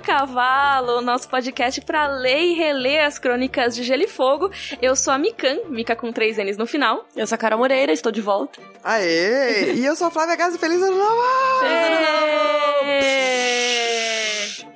[0.00, 4.50] Cavalo, nosso podcast para ler e reler as crônicas de Gelo e Fogo.
[4.80, 7.06] Eu sou a Mikan, Mika com três N's no final.
[7.14, 8.60] Eu sou a Carol Moreira, estou de volta.
[8.82, 9.74] Aê!
[9.74, 11.22] E eu sou a Flávia Gazi, feliz ano novo!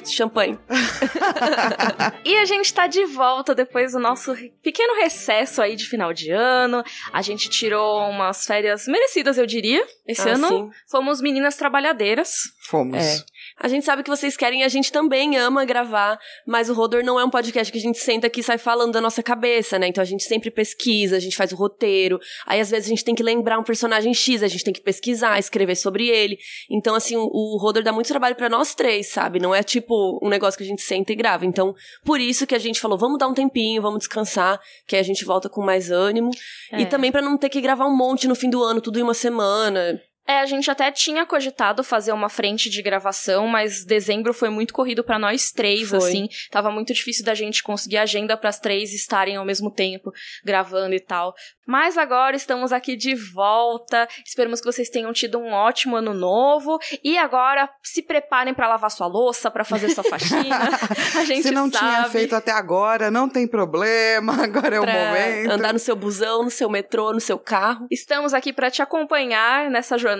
[0.07, 0.57] Champanhe.
[2.25, 6.30] e a gente tá de volta depois do nosso pequeno recesso aí de final de
[6.30, 6.85] ano.
[7.13, 9.85] A gente tirou umas férias merecidas, eu diria.
[10.07, 10.71] Esse Ah, ano sim.
[10.91, 12.30] fomos meninas trabalhadeiras.
[12.68, 13.02] Fomos.
[13.02, 13.16] É.
[13.58, 17.18] A gente sabe que vocês querem a gente também ama gravar, mas o Rodor não
[17.18, 19.86] é um podcast que a gente senta aqui e sai falando da nossa cabeça, né?
[19.86, 23.04] Então a gente sempre pesquisa, a gente faz o roteiro, aí às vezes a gente
[23.04, 26.36] tem que lembrar um personagem X, a gente tem que pesquisar, escrever sobre ele.
[26.68, 29.39] Então, assim, o, o Rodor dá muito trabalho pra nós três, sabe?
[29.39, 31.46] Não é tipo um negócio que a gente senta e grava.
[31.46, 31.75] Então,
[32.05, 35.05] por isso que a gente falou, vamos dar um tempinho, vamos descansar, que aí a
[35.05, 36.30] gente volta com mais ânimo.
[36.72, 36.80] É.
[36.80, 39.02] E também pra não ter que gravar um monte no fim do ano, tudo em
[39.02, 40.00] uma semana.
[40.27, 44.72] É, a gente até tinha cogitado fazer uma frente de gravação, mas dezembro foi muito
[44.72, 45.98] corrido pra nós três, Foi.
[45.98, 46.28] assim.
[46.50, 50.11] Tava muito difícil da gente conseguir agenda pras três estarem ao mesmo tempo
[50.44, 51.34] gravando e tal.
[51.66, 54.06] Mas agora estamos aqui de volta.
[54.25, 58.91] Esperamos que vocês tenham tido um ótimo ano novo e agora se preparem pra lavar
[58.91, 60.69] sua louça, pra fazer sua faxina.
[61.19, 61.78] A gente Se não sabe.
[61.78, 65.50] tinha feito até agora, não tem problema, agora é o pra momento.
[65.53, 67.86] andar no seu busão, no seu metrô, no seu carro.
[67.91, 70.13] Estamos aqui pra te acompanhar nessa jornada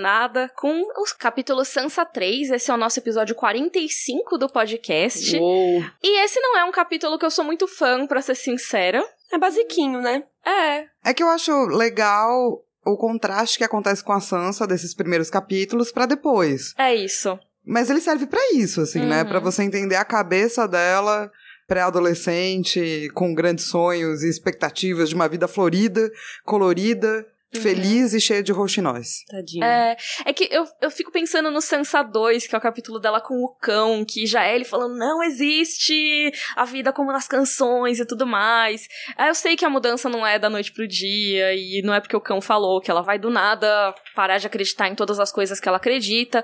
[0.57, 2.51] com os capítulos Sansa 3.
[2.51, 5.37] Esse é o nosso episódio 45 do podcast.
[5.37, 5.85] Uou.
[6.03, 9.05] E esse não é um capítulo que eu sou muito fã, pra ser sincera.
[9.33, 10.23] É basiquinho, né?
[10.45, 10.87] É.
[11.05, 15.91] É que eu acho legal o contraste que acontece com a Sansa desses primeiros capítulos
[15.91, 16.75] pra depois.
[16.79, 17.39] É isso.
[17.67, 19.23] Mas ele serve pra isso, assim, né?
[19.23, 19.29] Uhum.
[19.29, 21.31] Pra você entender a cabeça dela,
[21.67, 26.11] pré-adolescente, com grandes sonhos e expectativas de uma vida florida,
[26.45, 27.63] colorida, Uhum.
[27.63, 29.25] feliz e cheia de roxinóis.
[29.29, 29.65] Tadinho.
[29.65, 33.21] É, é que eu, eu fico pensando no Sansa 2, que é o capítulo dela
[33.21, 38.01] com o cão, que já é ele falando, não existe a vida como nas canções
[38.01, 38.87] e tudo mais.
[39.19, 42.01] É, eu sei que a mudança não é da noite pro dia, e não é
[42.01, 45.33] porque o cão falou que ela vai do nada parar de acreditar em todas as
[45.33, 46.43] coisas que ela acredita.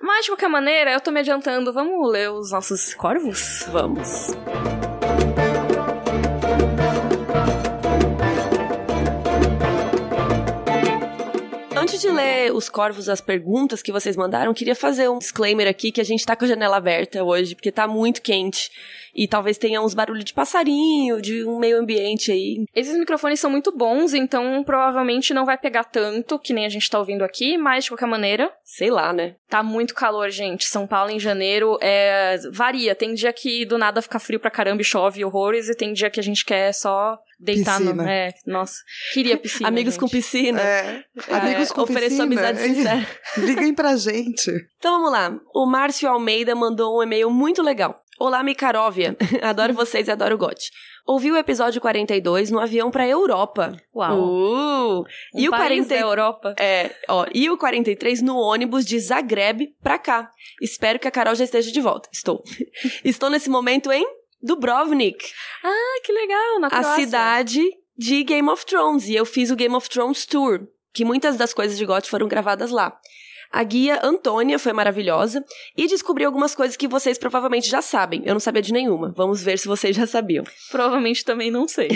[0.00, 1.72] Mas, de qualquer maneira, eu tô me adiantando.
[1.72, 3.64] Vamos ler os nossos corvos?
[3.70, 4.34] Vamos.
[12.00, 15.92] Antes de ler os corvos, as perguntas que vocês mandaram, queria fazer um disclaimer aqui
[15.92, 18.70] que a gente tá com a janela aberta hoje, porque tá muito quente.
[19.14, 22.64] E talvez tenha uns barulhos de passarinho, de um meio ambiente aí.
[22.74, 26.88] Esses microfones são muito bons, então provavelmente não vai pegar tanto, que nem a gente
[26.88, 29.34] tá ouvindo aqui, mas de qualquer maneira, Sei lá, né?
[29.48, 30.64] Tá muito calor, gente.
[30.64, 32.94] São Paulo em janeiro é varia.
[32.94, 36.08] Tem dia que do nada fica frio pra caramba e chove horrores, e tem dia
[36.08, 37.92] que a gente quer só deitar no.
[37.92, 38.12] Piscina.
[38.12, 38.76] É, nossa.
[39.12, 39.68] Queria piscina.
[39.68, 40.16] Amigos com gente.
[40.16, 40.60] piscina.
[40.60, 42.24] É, amigos com ofereço piscina.
[42.24, 43.06] amizade sincera.
[43.38, 44.50] Liguem pra gente.
[44.78, 45.40] Então vamos lá.
[45.54, 48.02] O Márcio Almeida mandou um e-mail muito legal.
[48.20, 49.16] Olá, Micaróvia.
[49.40, 50.70] Adoro vocês e adoro o GOT.
[51.06, 53.74] Ouvi o episódio 42 no avião pra Europa.
[53.96, 54.18] Uau.
[54.18, 55.00] Uh!
[55.00, 55.04] Um
[55.40, 55.88] e o país 40...
[55.88, 56.54] da Europa.
[56.60, 60.30] É, ó, e o 43 no ônibus de Zagreb pra cá.
[60.60, 62.10] Espero que a Carol já esteja de volta.
[62.12, 62.44] Estou.
[63.02, 64.06] Estou nesse momento em
[64.42, 65.32] Dubrovnik,
[65.64, 66.94] Ah, que legal, na a Croácia.
[67.04, 67.62] cidade
[67.96, 69.06] de Game of Thrones.
[69.08, 70.60] E eu fiz o Game of Thrones Tour,
[70.94, 72.96] que muitas das coisas de GOT foram gravadas lá.
[73.52, 75.44] A guia Antônia foi maravilhosa
[75.76, 78.22] e descobri algumas coisas que vocês provavelmente já sabem.
[78.24, 79.12] Eu não sabia de nenhuma.
[79.16, 80.44] Vamos ver se vocês já sabiam.
[80.70, 81.88] Provavelmente também não sei.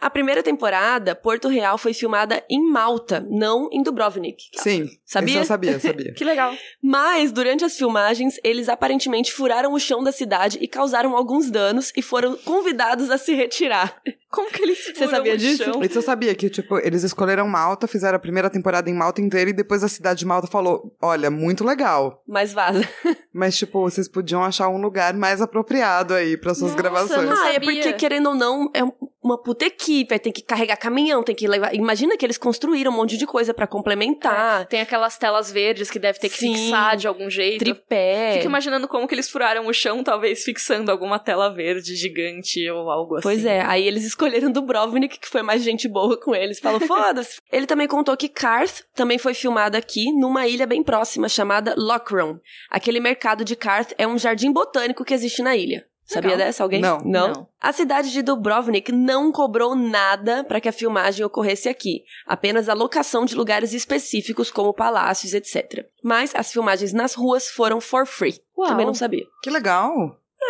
[0.00, 4.44] A primeira temporada, Porto Real, foi filmada em Malta, não em Dubrovnik.
[4.54, 4.88] Sim.
[5.04, 5.34] Sabia?
[5.34, 6.12] Isso eu sabia, sabia.
[6.14, 6.54] que legal.
[6.82, 11.92] Mas, durante as filmagens, eles aparentemente furaram o chão da cidade e causaram alguns danos
[11.96, 14.00] e foram convidados a se retirar.
[14.30, 15.64] Como que eles furam sabia o disso?
[15.64, 15.82] chão?
[15.82, 19.48] Isso eu sabia que, tipo, eles escolheram Malta, fizeram a primeira temporada em Malta inteira
[19.48, 22.22] e depois a cidade de Malta falou: olha, muito legal.
[22.26, 22.88] Mas vaza.
[23.32, 27.28] Mas, tipo, vocês podiam achar um lugar mais apropriado aí para suas Nossa, gravações.
[27.28, 27.60] não ah, é sabia.
[27.60, 28.80] porque, querendo ou não, é
[29.26, 30.14] uma puta equipe.
[30.14, 31.74] Aí tem que carregar caminhão, tem que levar.
[31.74, 34.66] Imagina que eles construíram um monte de coisa pra complementar.
[34.66, 36.54] Tem aquelas telas verdes que deve ter que Sim.
[36.54, 37.58] fixar de algum jeito.
[37.58, 38.34] Tripé.
[38.34, 42.90] Fico imaginando como que eles furaram o chão, talvez fixando alguma tela verde gigante ou
[42.90, 43.22] algo assim.
[43.22, 46.60] Pois é, aí eles escolheram Dubrovnik, que foi mais gente boa com eles.
[46.60, 47.40] Falou, foda-se.
[47.50, 52.38] Ele também contou que Karth também foi filmado aqui, numa ilha bem próxima, chamada Lochron.
[52.70, 55.84] Aquele mercado de Karth é um jardim botânico que existe na ilha.
[56.06, 56.46] Sabia Legal.
[56.46, 56.62] dessa?
[56.62, 56.80] Alguém?
[56.80, 56.98] Não.
[56.98, 57.32] não.
[57.32, 57.48] Não.
[57.60, 62.74] A cidade de Dubrovnik não cobrou nada para que a filmagem ocorresse aqui, apenas a
[62.74, 65.84] locação de lugares específicos como palácios, etc.
[66.02, 68.40] Mas as filmagens nas ruas foram for free.
[68.56, 68.68] Uau.
[68.68, 69.24] Também não sabia.
[69.42, 69.92] Que legal.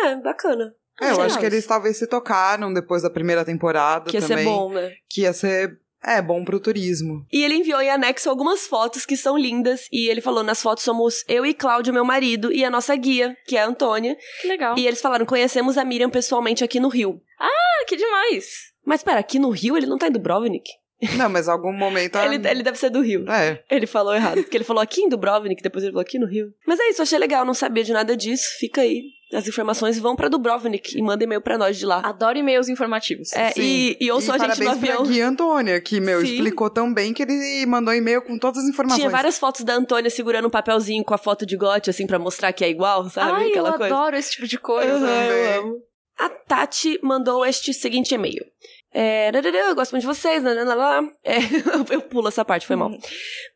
[0.03, 0.75] É, bacana.
[1.01, 4.37] É, eu acho que eles talvez se tocaram depois da primeira temporada Que ia também.
[4.37, 4.91] ser bom, né?
[5.09, 7.25] Que ia ser É bom pro turismo.
[7.31, 9.87] E ele enviou em anexo algumas fotos que são lindas.
[9.91, 13.35] E ele falou: nas fotos somos eu e Cláudio, meu marido, e a nossa guia,
[13.45, 14.15] que é a Antônia.
[14.41, 14.77] Que legal.
[14.77, 17.21] E eles falaram: conhecemos a Miriam pessoalmente aqui no Rio.
[17.39, 18.45] Ah, que demais.
[18.85, 20.69] Mas pera, aqui no Rio ele não tá em Dubrovnik?
[21.17, 22.17] Não, mas algum momento.
[22.17, 23.29] Ele, ele deve ser do Rio.
[23.29, 23.63] É.
[23.69, 26.51] Ele falou errado, porque ele falou aqui em Dubrovnik, depois ele falou aqui no Rio.
[26.65, 28.57] Mas é isso, eu achei legal, não sabia de nada disso.
[28.59, 29.03] Fica aí
[29.33, 31.99] as informações, vão pra Dubrovnik e manda e-mail pra nós de lá.
[32.03, 33.33] Adoro e-mails informativos.
[33.33, 33.61] É, Sim.
[33.61, 35.03] e, e ouçam a gente no parabéns avião.
[35.03, 36.33] pra Guia Antônia, que, meu, Sim.
[36.33, 39.01] explicou tão bem que ele mandou e-mail com todas as informações.
[39.01, 42.17] Tinha várias fotos da Antônia segurando um papelzinho com a foto de gote, assim, pra
[42.17, 43.31] mostrar que é igual, sabe?
[43.33, 43.93] Ai, eu Aquela coisa.
[43.95, 44.97] adoro esse tipo de coisa.
[44.97, 45.87] Uhum, eu amo.
[46.17, 48.43] A Tati mandou este seguinte e-mail.
[48.99, 49.29] É,
[49.69, 50.43] eu gosto muito de vocês.
[50.43, 51.37] É,
[51.93, 52.89] eu pulo essa parte, foi mal.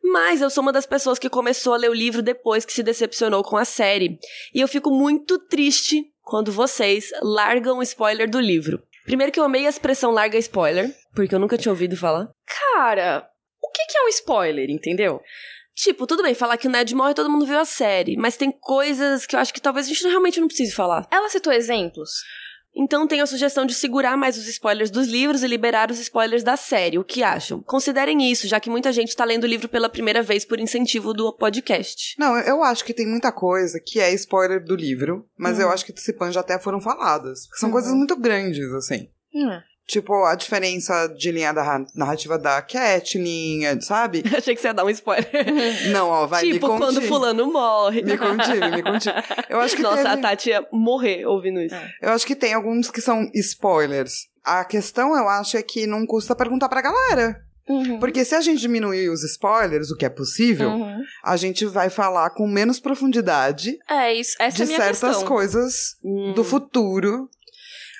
[0.00, 2.80] Mas eu sou uma das pessoas que começou a ler o livro depois que se
[2.80, 4.20] decepcionou com a série.
[4.54, 8.80] E eu fico muito triste quando vocês largam o spoiler do livro.
[9.04, 12.28] Primeiro que eu amei a expressão larga spoiler, porque eu nunca tinha ouvido falar.
[12.46, 13.28] Cara,
[13.60, 15.20] o que, que é um spoiler, entendeu?
[15.74, 18.16] Tipo, tudo bem, falar que o Ned morre, todo mundo viu a série.
[18.16, 21.08] Mas tem coisas que eu acho que talvez a gente realmente não precise falar.
[21.10, 22.10] Ela citou exemplos.
[22.74, 26.42] Então tenho a sugestão de segurar mais os spoilers dos livros e liberar os spoilers
[26.42, 26.98] da série.
[26.98, 27.60] O que acham?
[27.62, 31.12] Considerem isso, já que muita gente tá lendo o livro pela primeira vez por incentivo
[31.12, 32.14] do podcast.
[32.18, 35.64] Não, eu acho que tem muita coisa que é spoiler do livro, mas Uhum.
[35.64, 37.48] eu acho que pan já até foram faladas.
[37.54, 37.72] São Uhum.
[37.74, 39.08] coisas muito grandes, assim.
[39.34, 39.60] Hum.
[39.86, 44.22] Tipo, a diferença de linha da ra- narrativa da Catelyn, sabe?
[44.36, 45.28] Achei que você ia dar um spoiler.
[45.92, 48.02] Não, ó, vai, me tipo, quando fulano morre.
[48.02, 49.14] Me contive, me contive.
[49.50, 51.74] Eu acho que Nossa, teve- a Tati ia morrer ouvindo isso.
[52.00, 54.28] Eu acho que tem alguns que são spoilers.
[54.44, 57.42] A questão, eu acho, é que não custa perguntar pra galera.
[57.68, 58.00] Uhum.
[58.00, 61.00] Porque se a gente diminuir os spoilers, o que é possível, Uhum.
[61.22, 65.24] a gente vai falar com menos profundidade É isso, essa de é certas questão.
[65.28, 66.32] coisas Hum.
[66.34, 67.28] do futuro.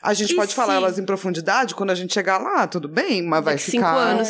[0.03, 2.89] A gente E pode falar se- elas em profundidade quando a gente chegar lá, tudo
[2.89, 3.87] bem, mas vai Daqui ficar.
[3.95, 4.29] cinco anos.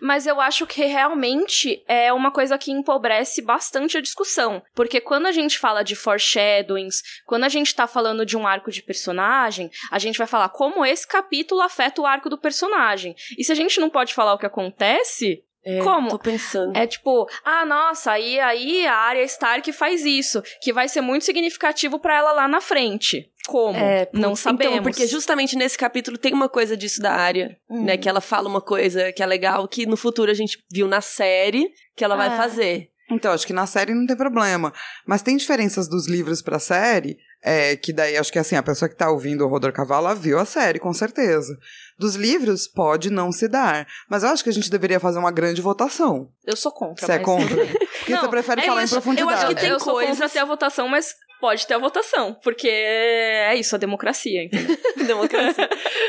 [0.00, 4.62] Mas eu acho que realmente é uma coisa que empobrece bastante a discussão.
[4.74, 8.70] Porque quando a gente fala de foreshadowings, quando a gente tá falando de um arco
[8.70, 13.14] de personagem, a gente vai falar como esse capítulo afeta o arco do personagem.
[13.38, 16.10] E se a gente não pode falar o que acontece, É, Como?
[16.10, 16.76] Tô pensando.
[16.76, 21.24] É tipo, ah, nossa, aí, aí a Arya Stark faz isso, que vai ser muito
[21.24, 23.30] significativo pra ela lá na frente.
[23.46, 23.76] Como?
[23.78, 24.72] É, não putz, sabemos.
[24.74, 27.84] Então, porque justamente nesse capítulo tem uma coisa disso da área, Hum.
[27.84, 27.96] né?
[27.96, 31.00] Que ela fala uma coisa que é legal, que no futuro a gente viu na
[31.00, 32.36] série, que ela vai É.
[32.36, 32.88] fazer.
[33.10, 34.72] Então, acho que na série não tem problema.
[35.06, 38.88] Mas tem diferenças dos livros pra série, é, que daí acho que assim, a pessoa
[38.88, 41.54] que tá ouvindo o Rodor Cavalo viu a série, com certeza.
[41.98, 43.86] Dos livros, pode não se dar.
[44.08, 46.30] Mas eu acho que a gente deveria fazer uma grande votação.
[46.46, 47.04] Eu sou contra.
[47.06, 47.66] Você é contra?
[47.66, 48.94] Porque Não, você prefere é falar isso.
[48.94, 49.30] em profundidade.
[49.30, 51.14] Eu acho que tem eu sou coisas- contra ter a votação, mas
[51.44, 54.44] pode ter a votação, porque é isso, a democracia.
[54.44, 54.78] entendeu?
[55.06, 55.68] Democracia.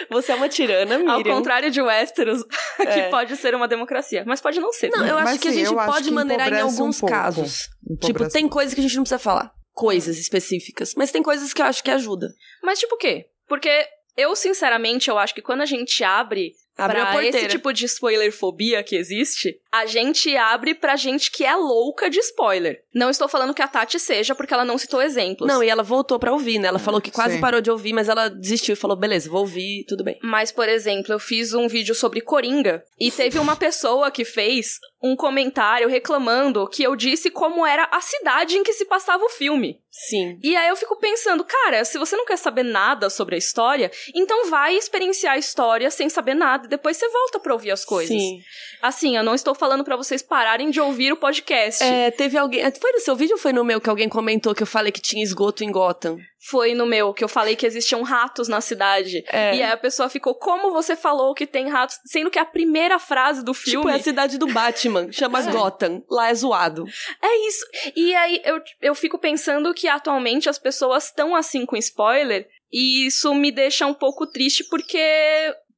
[0.09, 1.13] Você é uma tirana, Miriam.
[1.13, 2.41] Ao contrário de Westeros,
[2.77, 3.09] que É.
[3.09, 4.89] pode ser uma democracia, mas pode não ser.
[4.91, 7.13] Não, eu Mas acho que a gente pode maneirar em um alguns pouco.
[7.13, 7.63] casos.
[7.99, 9.51] Tipo, Empobrece tem um coisas que a gente não precisa falar.
[9.73, 10.93] Coisas específicas.
[10.95, 12.29] Mas tem coisas que eu acho que ajuda.
[12.63, 13.25] Mas tipo o quê?
[13.45, 13.85] Porque
[14.15, 17.37] eu, sinceramente, eu acho que quando a gente abre Abre a pra porteira.
[17.37, 22.19] esse tipo de spoilerfobia que existe, a gente abre pra gente que é louca de
[22.19, 22.81] spoiler.
[22.93, 25.47] Não estou falando que a Tati seja, porque ela não citou exemplos.
[25.47, 26.67] Não, e ela voltou pra ouvir, né?
[26.67, 27.41] Ela falou que quase Sim.
[27.41, 30.17] parou de ouvir, mas ela desistiu e falou: beleza, vou ouvir, tudo bem.
[30.21, 34.79] Mas, por exemplo, eu fiz um vídeo sobre Coringa e teve uma pessoa que fez
[35.01, 39.29] um comentário reclamando que eu disse como era a cidade em que se passava o
[39.29, 39.79] filme.
[39.91, 40.37] Sim.
[40.43, 43.91] E aí eu fico pensando, cara, se você não quer saber nada sobre a história,
[44.13, 48.15] então vai experienciar a história sem saber nada depois você volta pra ouvir as coisas.
[48.15, 48.39] Sim.
[48.81, 51.83] Assim, eu não estou falando pra vocês pararem de ouvir o podcast.
[51.83, 52.61] É, teve alguém.
[52.79, 55.01] Foi no seu vídeo ou foi no meu que alguém comentou que eu falei que
[55.01, 56.17] tinha esgoto em Gotham?
[56.47, 59.23] Foi no meu que eu falei que existiam ratos na cidade.
[59.29, 59.55] É.
[59.55, 61.97] E aí a pessoa ficou, como você falou que tem ratos?
[62.05, 65.51] Sendo que a primeira frase do Tipo, filme é a cidade do Batman, chama É.
[65.51, 66.03] Gotham.
[66.09, 66.85] Lá é zoado.
[67.21, 67.65] É isso.
[67.95, 73.07] E aí eu, eu fico pensando que atualmente as pessoas estão assim com spoiler, e
[73.07, 74.99] isso me deixa um pouco triste porque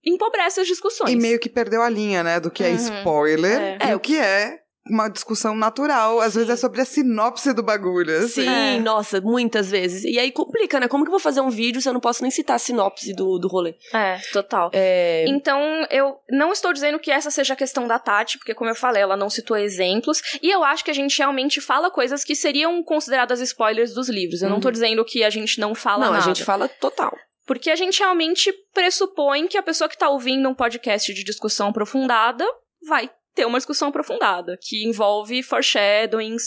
[0.07, 1.11] empobrece as discussões.
[1.11, 2.39] E meio que perdeu a linha, né?
[2.39, 2.75] Do que é Uhum.
[2.75, 3.91] spoiler É.
[3.91, 4.59] e o que é
[4.89, 6.21] uma discussão natural.
[6.21, 8.19] Às vezes é sobre a sinopse do bagulho.
[8.19, 8.43] assim.
[8.43, 8.79] Sim, É.
[8.79, 10.05] nossa, muitas vezes.
[10.05, 10.87] E aí complica, né?
[10.87, 13.13] Como que eu vou fazer um vídeo se eu não posso nem citar a sinopse
[13.13, 13.75] do, do rolê?
[13.93, 14.69] É, total.
[14.71, 15.25] É.
[15.27, 15.59] Então,
[15.91, 19.01] eu não estou dizendo que essa seja a questão da Tati, porque, como eu falei,
[19.03, 20.21] ela não citou exemplos.
[20.41, 24.41] E eu acho que a gente realmente fala coisas que seriam consideradas spoilers dos livros.
[24.41, 24.71] Eu não tô Uhum.
[24.71, 26.23] dizendo que a gente não fala não, nada.
[26.23, 27.13] a gente fala total.
[27.47, 31.69] Porque a gente realmente pressupõe que a pessoa que tá ouvindo um podcast de discussão
[31.69, 32.45] aprofundada
[32.87, 36.43] vai ter uma discussão aprofundada, que envolve foreshadowings,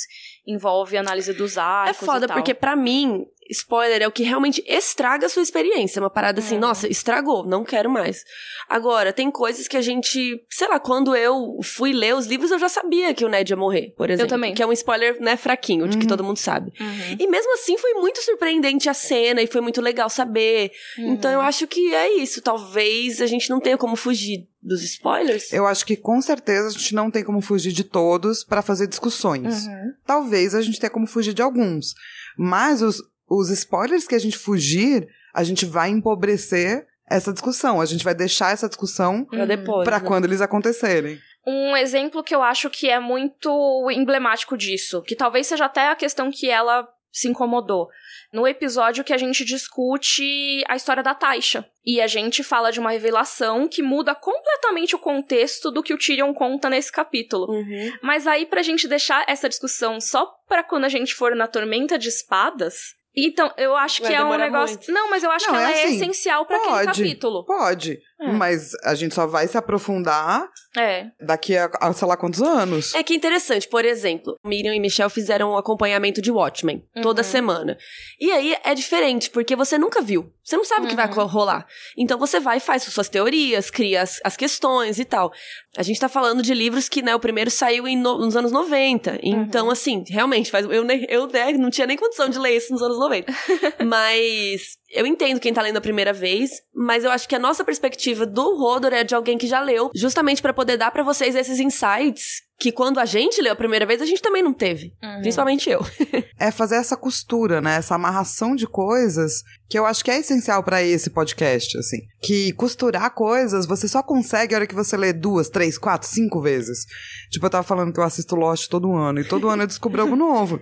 [0.46, 2.36] envolve análise dos É arcos foda, e tal.
[2.36, 6.00] porque pra mim, spoiler é o que realmente estraga a sua experiência.
[6.00, 6.60] Uma parada assim, Uhum.
[6.60, 8.24] nossa, estragou, não quero mais.
[8.68, 12.58] Agora, tem coisas que a gente, sei lá, quando eu fui ler os livros, eu
[12.58, 14.28] já sabia que o Ned ia morrer, por exemplo.
[14.30, 14.54] também.
[14.54, 16.08] Que é um spoiler, né, fraquinho, de que Uhum.
[16.08, 16.72] todo mundo sabe.
[16.80, 17.16] Uhum.
[17.18, 20.70] E mesmo assim foi muito surpreendente a cena e foi muito legal saber.
[20.98, 22.40] Então eu acho que é isso.
[22.40, 25.52] Talvez a gente não tenha como fugir dos spoilers.
[25.52, 28.86] Eu acho que com certeza a gente não tem como fugir de todos pra fazer
[28.86, 29.66] discussões.
[29.66, 29.92] Uhum.
[30.06, 31.94] Talvez a gente tenha como fugir de alguns.
[32.38, 37.80] Mas os, os spoilers que a gente fugir, a gente vai empobrecer essa discussão.
[37.80, 39.84] A gente vai deixar essa discussão Pra depois.
[39.84, 40.06] pra né?
[40.06, 41.18] quando eles acontecerem.
[41.46, 45.96] Um exemplo que eu acho que é muito emblemático disso, que talvez seja até a
[45.96, 47.88] questão que ela se incomodou.
[48.32, 51.66] No episódio que a gente discute a história da Taisha.
[51.84, 55.98] E a gente fala de uma revelação que muda completamente o contexto do que o
[55.98, 57.50] Tyrion conta nesse capítulo.
[57.50, 57.92] Uhum.
[58.02, 61.98] Mas aí, pra gente deixar essa discussão só pra quando a gente for na Tormenta
[61.98, 62.94] de Espadas.
[63.16, 64.76] Então, eu acho Vai que é um negócio.
[64.76, 64.92] muito.
[64.92, 67.44] Não, mas eu acho Não, que ela é é, assim, essencial pra aquele capítulo.
[67.44, 67.98] Pode.
[68.20, 68.32] É.
[68.32, 71.06] Mas a gente só vai se aprofundar É.
[71.20, 72.94] daqui a, a sei lá quantos anos.
[72.94, 77.22] É que é interessante, por exemplo, Miriam e Michelle fizeram um acompanhamento de Watchmen toda
[77.22, 77.28] Uhum.
[77.28, 77.78] semana.
[78.20, 80.30] E aí é diferente, porque você nunca viu.
[80.44, 81.26] Você não sabe o que vai Uhum.
[81.26, 81.66] rolar.
[81.96, 85.32] Então você vai e faz suas teorias, cria as, as questões e tal.
[85.76, 88.52] A gente tá falando de livros que, né, o primeiro saiu em no- nos anos
[88.52, 89.18] 90.
[89.22, 92.70] Então, assim, realmente, faz, eu, nem- eu né, não tinha nem condição de ler isso
[92.72, 93.32] nos anos 90.
[93.84, 97.64] mas eu entendo quem tá lendo a primeira vez, mas eu acho que a nossa
[97.64, 101.34] perspectiva do Rodor é de alguém que já leu, justamente pra poder dar pra vocês
[101.34, 104.92] esses insights que quando a gente leu a primeira vez, a gente também não teve.
[105.02, 105.20] Uhum.
[105.22, 105.80] Principalmente eu.
[106.38, 107.76] É fazer essa costura, né?
[107.76, 111.98] Essa amarração de coisas que eu acho que é essencial pra esse podcast, assim.
[112.22, 116.40] Que costurar coisas você só consegue a hora que você lê duas, três, quatro, cinco
[116.40, 116.86] vezes.
[117.30, 120.00] Tipo, eu tava falando que eu assisto Lost todo ano e todo ano eu descubro
[120.00, 120.60] algo novo.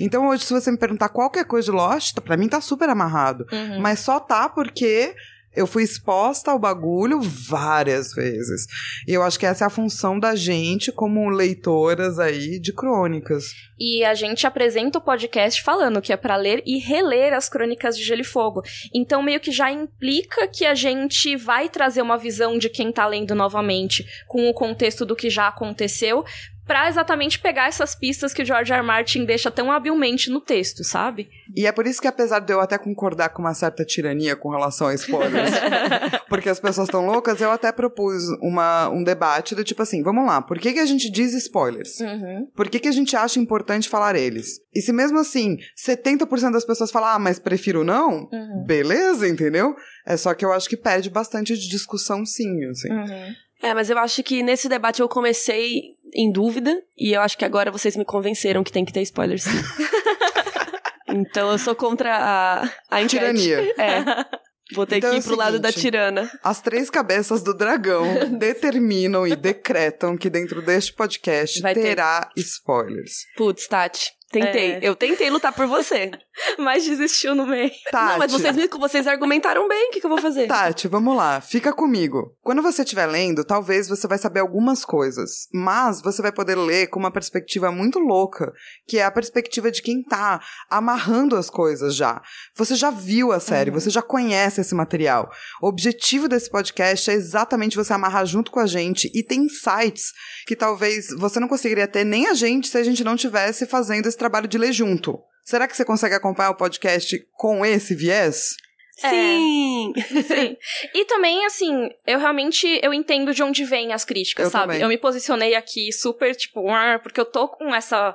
[0.00, 3.46] Então hoje, se você me perguntar qualquer coisa de Lost, pra mim tá super amarrado.
[3.52, 3.80] Uhum.
[3.80, 5.14] Mas só tá porque
[5.54, 8.66] eu fui exposta ao bagulho várias vezes.
[9.06, 13.54] E eu acho que essa é a função da gente como leitoras aí de crônicas.
[13.78, 17.96] E a gente apresenta o podcast falando que é pra ler e reler as crônicas
[17.96, 18.62] de Gelo e Fogo.
[18.92, 23.06] Então meio que já implica que a gente vai trazer uma visão de quem tá
[23.06, 26.24] lendo novamente, com o contexto do que já aconteceu,
[26.68, 28.78] pra exatamente pegar essas pistas que o George R.
[28.78, 28.86] R.
[28.86, 31.28] Martin deixa tão habilmente no texto, sabe?
[31.56, 34.50] E é por isso que, apesar de eu até concordar com uma certa tirania com
[34.50, 35.50] relação a spoilers,
[36.28, 40.26] porque as pessoas estão loucas, eu até propus uma, um debate do tipo assim: vamos
[40.26, 41.98] lá, por que, que a gente diz spoilers?
[42.00, 42.46] Uhum.
[42.54, 44.60] Por que, que a gente acha importante falar eles?
[44.74, 48.64] E se mesmo assim 70% das pessoas falam, ah, mas prefiro não, Uhum.
[48.66, 49.74] beleza, entendeu?
[50.06, 52.90] É só que eu acho que perde bastante de discussão, sim, assim.
[52.92, 53.34] Uhum.
[53.62, 57.44] É, mas eu acho que nesse debate eu comecei em dúvida e eu acho que
[57.44, 59.44] agora vocês me convenceram que tem que ter spoilers.
[61.08, 63.08] então eu sou contra a, a enquete.
[63.08, 63.74] Tirania.
[63.78, 64.04] É.
[64.74, 66.30] Vou ter Então que é ir o pro lado da tirana.
[66.44, 68.04] As três cabeças do dragão
[68.38, 71.80] determinam e decretam que dentro deste podcast Vai ter.
[71.80, 73.24] terá spoilers.
[73.34, 74.12] Putz, Tati.
[74.30, 74.72] Tentei.
[74.72, 74.80] É.
[74.82, 76.10] Eu tentei lutar por você.
[76.58, 77.70] Mas desistiu no meio.
[77.90, 79.88] Tati, Não, mas vocês, vocês argumentaram bem.
[79.88, 80.46] O que, que eu vou fazer?
[80.46, 82.36] Tati, vamos lá, fica comigo.
[82.42, 86.88] Quando você estiver lendo, talvez você vai saber algumas coisas, mas você vai poder ler
[86.88, 88.52] com uma perspectiva muito louca,
[88.86, 92.22] que é a perspectiva de quem tá amarrando as coisas já.
[92.54, 95.30] Você já viu a série, você já conhece esse material.
[95.60, 100.12] O objetivo desse podcast é exatamente você amarrar junto com a gente e tem insights
[100.46, 104.06] que talvez você não conseguiria ter nem a gente se a gente não tivesse fazendo
[104.06, 105.18] esse trabalho de ler junto.
[105.44, 108.54] Será que você consegue acompanhar o podcast com esse viés?
[109.02, 109.08] É.
[109.10, 109.92] Sim!
[110.26, 110.56] Sim.
[110.92, 114.64] E também, assim, eu realmente eu entendo de onde vêm as críticas, Eu sabe?
[114.72, 114.82] também.
[114.82, 118.14] Eu me posicionei aqui super, tipo, "Ah", porque eu tô com essa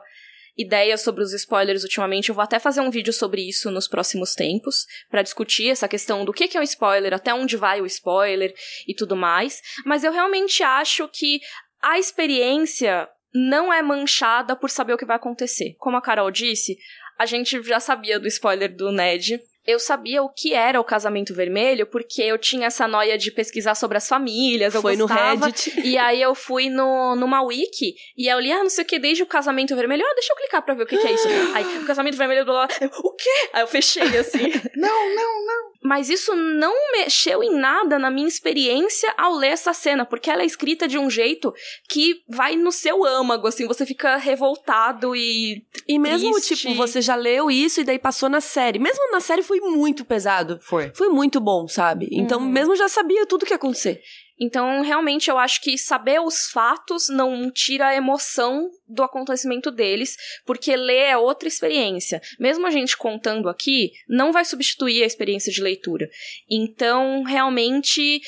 [0.57, 2.29] ideia sobre os spoilers ultimamente.
[2.29, 6.23] Eu vou até fazer um vídeo sobre isso nos próximos tempos, pra discutir essa questão
[6.25, 8.53] do que que é um spoiler, até onde vai o spoiler
[8.87, 9.61] e tudo mais.
[9.85, 11.39] Mas eu realmente acho que
[11.81, 15.75] a experiência não é manchada por saber o que vai acontecer.
[15.79, 16.77] Como a Carol disse,
[17.17, 19.39] a gente já sabia do spoiler do Ned.
[19.65, 23.75] Eu sabia o que era o casamento vermelho porque eu tinha essa noia de pesquisar
[23.75, 24.75] sobre as famílias.
[24.75, 25.45] Eu Foi no gostava.
[25.45, 25.79] Reddit.
[25.87, 28.99] E aí eu fui no, numa wiki e eu li, ah, não sei o que,
[28.99, 30.03] desde o casamento vermelho.
[30.05, 31.27] Ah, deixa eu clicar pra ver o que, que é isso.
[31.53, 32.77] Aí, o casamento vermelho, blá, blá.
[32.81, 33.49] Eu, o quê?
[33.53, 34.51] Aí eu fechei assim.
[34.75, 35.72] Não, não, não.
[35.83, 40.41] Mas isso não mexeu em nada na minha experiência ao ler essa cena, porque ela
[40.41, 41.53] é escrita de um jeito
[41.89, 45.63] que vai no seu âmago, assim, você fica revoltado e.
[45.87, 46.55] E mesmo, triste.
[46.55, 48.79] tipo, você já leu isso e daí passou na série.
[48.79, 50.59] Mesmo na série foi muito pesado.
[50.61, 50.91] Foi.
[50.95, 52.07] Foi muito bom, sabe?
[52.11, 52.45] Então, Uhum.
[52.49, 54.01] mesmo já sabia tudo que ia acontecer.
[54.39, 60.15] Então, realmente, eu acho que saber os fatos não tira a emoção do acontecimento deles,
[60.45, 62.21] porque ler é outra experiência.
[62.39, 66.09] Mesmo a gente contando aqui, não vai substituir a experiência de leitura.
[66.49, 68.21] Então, realmente,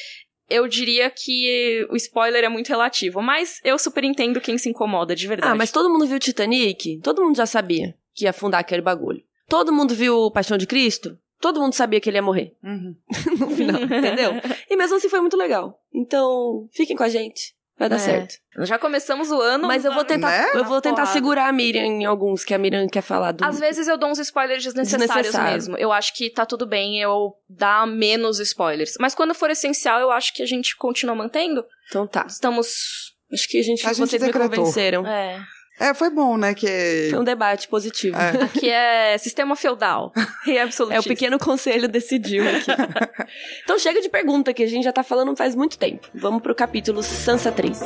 [0.50, 5.16] eu diria que o spoiler é muito relativo, mas eu super entendo quem se incomoda,
[5.16, 5.52] de verdade.
[5.52, 7.00] Ah, mas todo mundo viu Titanic?
[7.02, 9.24] Todo mundo já sabia que ia afundar aquele bagulho.
[9.48, 11.18] Todo mundo viu Paixão de Cristo?
[11.46, 12.56] Todo mundo sabia que ele ia morrer.
[12.64, 12.96] Uhum.
[13.40, 14.32] no final, entendeu?
[14.68, 15.80] E mesmo assim foi muito legal.
[15.94, 17.54] Então, fiquem com a gente.
[17.78, 18.00] Vai dar É.
[18.00, 18.34] certo.
[18.60, 19.68] Já começamos o ano.
[19.68, 20.50] Mas eu vou tentar, Né?
[20.56, 23.44] eu vou tentar segurar a Miriam em alguns que a Miriam quer falar do.
[23.46, 25.52] Às vezes eu dou uns spoilers desnecessários Desnecessário.
[25.54, 25.78] mesmo.
[25.78, 28.96] Eu acho que tá tudo bem eu dar menos spoilers.
[29.00, 31.64] Mas quando for essencial, eu acho que a gente continua mantendo.
[31.90, 32.26] Então tá.
[32.28, 33.14] Estamos.
[33.32, 34.50] Acho que a gente, A gente vocês me decretou.
[34.58, 35.06] convenceram.
[35.06, 35.44] É.
[35.80, 36.54] É, foi bom, né?
[36.54, 37.08] Que.
[37.10, 38.18] Foi um debate positivo.
[38.18, 38.30] É.
[38.46, 40.14] Aqui é sistema feudal.
[40.48, 41.02] E É, absolutista.
[41.02, 42.72] o pequeno conselho decidiu aqui.
[43.64, 46.08] então chega de pergunta, que a gente já tá falando faz muito tempo.
[46.14, 47.80] Vamos pro capítulo Sansa 3.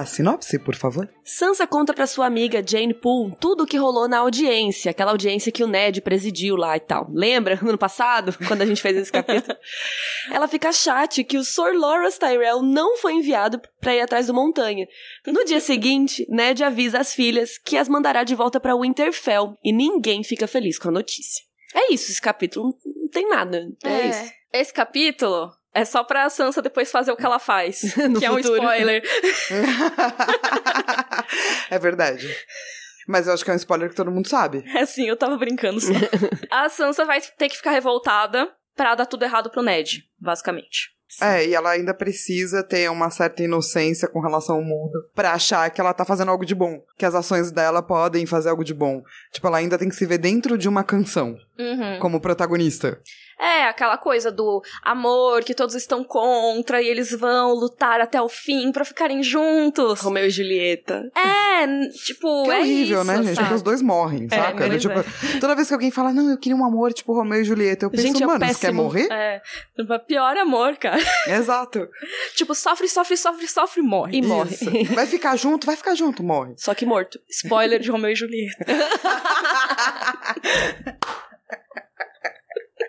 [0.00, 1.08] A sinopse, por favor.
[1.22, 5.52] Sansa conta pra sua amiga Jane Poole tudo o que rolou na audiência, aquela audiência
[5.52, 7.08] que o Ned presidiu lá e tal.
[7.10, 9.56] Lembra, no ano passado, quando a gente fez esse capítulo?
[10.30, 14.34] Ela fica chate que o Sir Loras Tyrell não foi enviado pra ir atrás do
[14.34, 14.86] Montanha.
[15.26, 19.72] No dia seguinte, Ned avisa as filhas que as mandará de volta pra Winterfell e
[19.72, 21.42] ninguém fica feliz com a notícia.
[21.74, 23.68] É isso, esse capítulo não tem nada.
[23.82, 24.32] É, isso.
[24.52, 27.82] Esse capítulo é só pra Sansa depois fazer o que ela faz.
[28.08, 28.56] No que é um futuro.
[28.56, 29.02] spoiler.
[31.70, 32.28] é verdade.
[33.08, 34.64] Mas eu acho que é um spoiler que todo mundo sabe.
[34.74, 35.92] É sim, eu tava brincando só.
[36.50, 40.94] a Sansa vai ter que ficar revoltada pra dar tudo errado pro Ned, basicamente.
[41.20, 45.70] É, e ela ainda precisa ter uma certa inocência com relação ao mundo pra achar
[45.70, 46.82] que ela tá fazendo algo de bom.
[46.96, 49.02] Que as ações dela podem fazer algo de bom.
[49.32, 51.98] Tipo, ela ainda tem que se ver dentro de uma canção, Uhum.
[52.00, 52.98] como protagonista.
[53.36, 58.28] É, aquela coisa do amor que todos estão contra e eles vão lutar até o
[58.28, 60.00] fim pra ficarem juntos.
[60.00, 61.02] Romeu e Julieta.
[61.16, 61.66] É,
[62.04, 63.24] tipo, Que é é horrível, isso, né, gente?
[63.26, 63.36] sabe?
[63.38, 64.68] Porque os dois morrem, É, saca?
[64.68, 64.94] pois tipo,
[65.40, 67.90] toda vez que alguém fala, não, eu queria um amor tipo Romeu e Julieta, eu
[67.90, 69.08] penso, Gente, é mano, você quer morrer?
[69.10, 69.42] É,
[70.06, 71.02] pior amor, cara.
[71.26, 71.88] Exato.
[72.36, 74.16] tipo, sofre, sofre, sofre, sofre e morre.
[74.18, 74.54] E morre.
[74.54, 74.70] Isso.
[74.94, 76.54] Vai ficar junto, vai ficar junto, morre.
[76.56, 77.18] Só que morto.
[77.28, 78.64] Spoiler de Romeu e Julieta.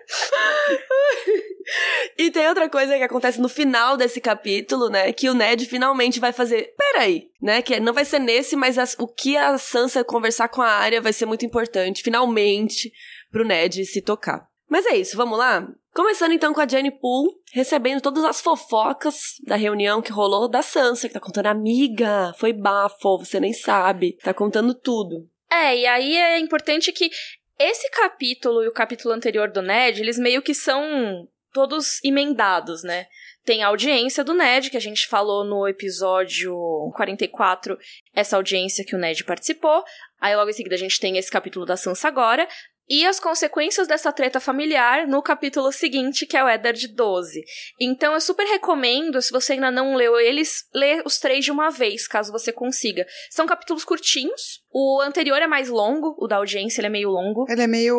[2.16, 5.12] E tem outra coisa que acontece no final desse capítulo, né?
[5.12, 6.72] Que o Ned finalmente vai fazer.
[6.78, 7.60] Peraí, né?
[7.60, 11.00] Que não vai ser nesse, mas as- o que a Sansa conversar com a Arya
[11.00, 12.92] vai ser muito importante, finalmente,
[13.30, 14.46] pro Ned se tocar.
[14.68, 15.66] Mas é isso, vamos lá?
[15.94, 20.62] Começando então com a Jenny Poole, recebendo todas as fofocas da reunião que rolou da
[20.62, 25.28] Sansa, que tá contando, amiga, foi bafo, você nem sabe, tá contando tudo.
[25.50, 27.10] É, e aí é importante que
[27.58, 33.06] esse capítulo e o capítulo anterior do Ned, eles meio que são todos emendados, né?
[33.44, 36.54] Tem a audiência do Ned, que a gente falou no episódio
[36.94, 37.78] 44,
[38.12, 39.82] essa audiência que o Ned participou.
[40.20, 42.46] Aí logo em seguida a gente tem esse capítulo da Sansa agora.
[42.88, 47.42] E as consequências dessa treta familiar no capítulo seguinte, que é o Eddard 12.
[47.80, 51.70] Então eu super recomendo, se você ainda não leu eles, ler os três de uma
[51.70, 53.06] vez, caso você consiga.
[53.30, 54.64] São capítulos curtinhos.
[54.70, 57.46] O anterior é mais longo, o da audiência ele é meio longo.
[57.48, 57.96] Ele é meio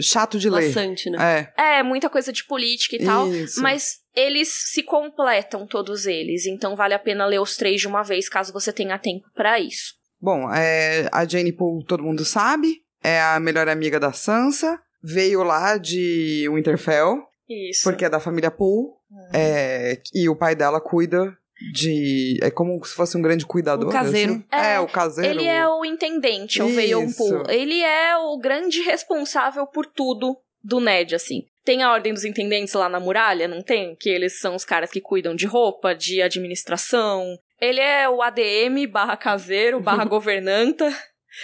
[0.00, 0.68] chato de ler.
[0.68, 1.52] Maçante, né?
[1.56, 1.78] É.
[1.78, 3.28] É, muita coisa de política e tal.
[3.28, 3.60] Isso.
[3.60, 6.46] Mas eles se completam, todos eles.
[6.46, 9.58] Então vale a pena ler os três de uma vez, caso você tenha tempo pra
[9.58, 9.94] isso.
[10.20, 15.42] Bom, é, a Jane Poole, todo mundo sabe, é a melhor amiga da Sansa, veio
[15.42, 17.82] lá de Winterfell, Isso.
[17.84, 18.88] porque é da família Poole,
[19.32, 21.36] é, e o pai dela cuida
[21.72, 22.38] de...
[22.42, 24.32] é como se fosse um grande cuidador, Um caseiro.
[24.32, 24.44] assim.
[24.50, 25.38] É, É, o caseiro.
[25.38, 26.74] Ele é o intendente, o Isso.
[26.74, 27.44] Veil Pool.
[27.50, 31.44] Ele é o grande responsável por tudo do Ned, assim.
[31.62, 33.94] Tem a ordem dos intendentes lá na muralha, não tem?
[33.96, 37.38] Que eles são os caras que cuidam de roupa, de administração.
[37.60, 40.92] Ele é o ADM barra caseiro, barra governanta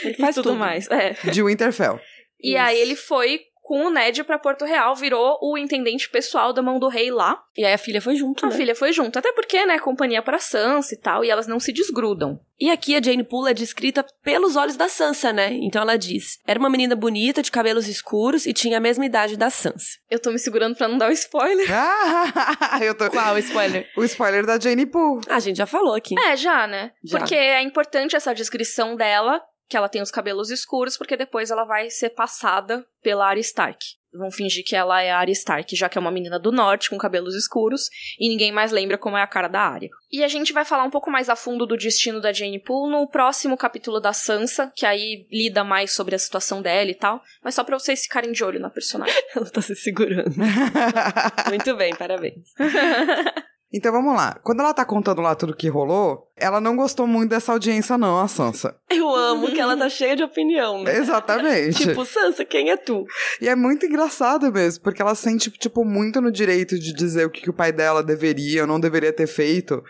[0.03, 0.59] Ele faz tudo tudo.
[0.59, 0.89] mais.
[0.91, 1.13] É.
[1.31, 2.01] De Winterfell.
[2.43, 2.63] E Isso.
[2.63, 6.81] aí ele foi com o Ned pra Porto Real, virou o intendente pessoal da mão
[6.81, 7.41] do rei lá.
[7.57, 8.57] E aí a filha foi junto, A né?
[8.57, 11.73] filha foi junto, até porque, né, companhia pra Sansa e tal, e elas não se
[11.73, 12.41] desgrudam.
[12.59, 15.53] E aqui a Jane Poole é descrita pelos olhos da Sansa, né?
[15.53, 19.37] Então ela diz: era uma menina bonita, de cabelos escuros e tinha a mesma idade
[19.37, 19.99] da Sansa.
[20.11, 21.67] Eu tô me segurando pra não dar o spoiler.
[21.73, 23.09] Ah, eu tô...
[23.09, 23.89] Qual o spoiler?
[23.97, 25.23] O spoiler da Jane Poole.
[25.29, 26.15] Ah, a gente já falou aqui.
[26.19, 26.91] É, já, né?
[27.05, 27.19] Já.
[27.19, 31.65] Porque é importante essa descrição dela, que ela tem os cabelos escuros, porque depois ela
[31.65, 33.79] vai ser passada pela Arya Stark.
[34.13, 36.91] Vão fingir que ela é a Arya Stark, já que é uma menina do norte
[36.91, 39.89] com cabelos escuros e ninguém mais lembra como é a cara da Arya.
[40.11, 42.91] E a gente vai falar um pouco mais a fundo do destino da Jane Poole
[42.91, 47.23] no próximo capítulo da Sansa, que aí lida mais sobre a situação dela e tal,
[47.45, 49.15] mas só para vocês ficarem de olho na personagem.
[49.37, 50.35] Ela tá se segurando.
[51.49, 52.53] Muito bem, parabéns.
[53.73, 54.39] Então vamos lá.
[54.43, 58.19] Quando ela tá contando lá tudo que rolou, ela não gostou muito dessa audiência, não,
[58.19, 58.77] a Sansa.
[58.91, 60.97] Eu amo que ela tá cheia de opinião, né?
[60.97, 61.87] Exatamente.
[61.87, 63.05] Tipo, Sansa, quem é tu?
[63.41, 67.31] E é muito engraçado mesmo, porque ela sente, tipo, muito no direito de dizer o
[67.31, 69.83] que, que o pai dela deveria ou não deveria ter feito.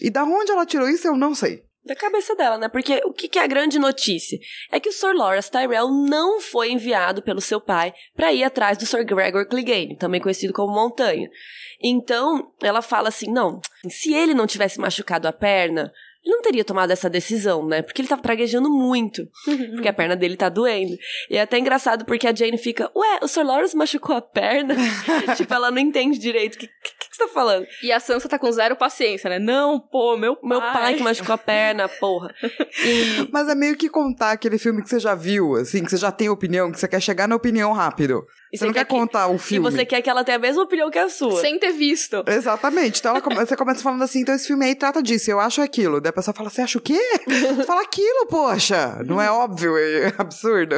[0.00, 1.64] E da onde ela tirou isso, eu não sei.
[1.84, 2.68] Da cabeça dela, né?
[2.68, 4.38] Porque o que, que é a grande notícia?
[4.72, 8.78] É que o Sir Loras Tyrell não foi enviado pelo seu pai para ir atrás
[8.78, 11.28] do Sir Gregor Clegane, também conhecido como Montanha.
[11.82, 15.92] Então, ela fala assim: não, se ele não tivesse machucado a perna,
[16.24, 17.82] ele não teria tomado essa decisão, né?
[17.82, 19.28] Porque ele tava praguejando muito.
[19.74, 20.96] porque a perna dele tá doendo.
[21.28, 24.74] E é até engraçado porque a Jane fica, ué, o Sir Lawrence machucou a perna?
[25.36, 26.54] tipo, ela não entende direito.
[26.54, 26.66] O que,
[27.14, 27.66] que, que, você tá falando?
[27.82, 29.38] E a Sansa tá com zero paciência, né?
[29.38, 30.48] Não, pô, meu pai.
[30.48, 32.34] Meu pai que machucou a perna, porra.
[32.84, 33.28] E...
[33.32, 36.10] Mas é meio que contar aquele filme que você já viu, assim, que você já
[36.10, 38.24] tem opinião, que você quer chegar na opinião rápido.
[38.54, 39.68] E você, não quer, quer contar o filme.
[39.68, 41.40] E você quer que ela tenha a mesma opinião que a sua.
[41.40, 42.22] Sem ter visto.
[42.24, 43.00] Exatamente.
[43.00, 46.00] Então ela, você começa falando assim, então esse filme aí trata disso, eu acho aquilo.
[46.00, 47.00] Daí a pessoa fala, você acha o quê?
[47.66, 49.02] fala aquilo, poxa.
[49.04, 50.76] Não é óbvio, é absurdo.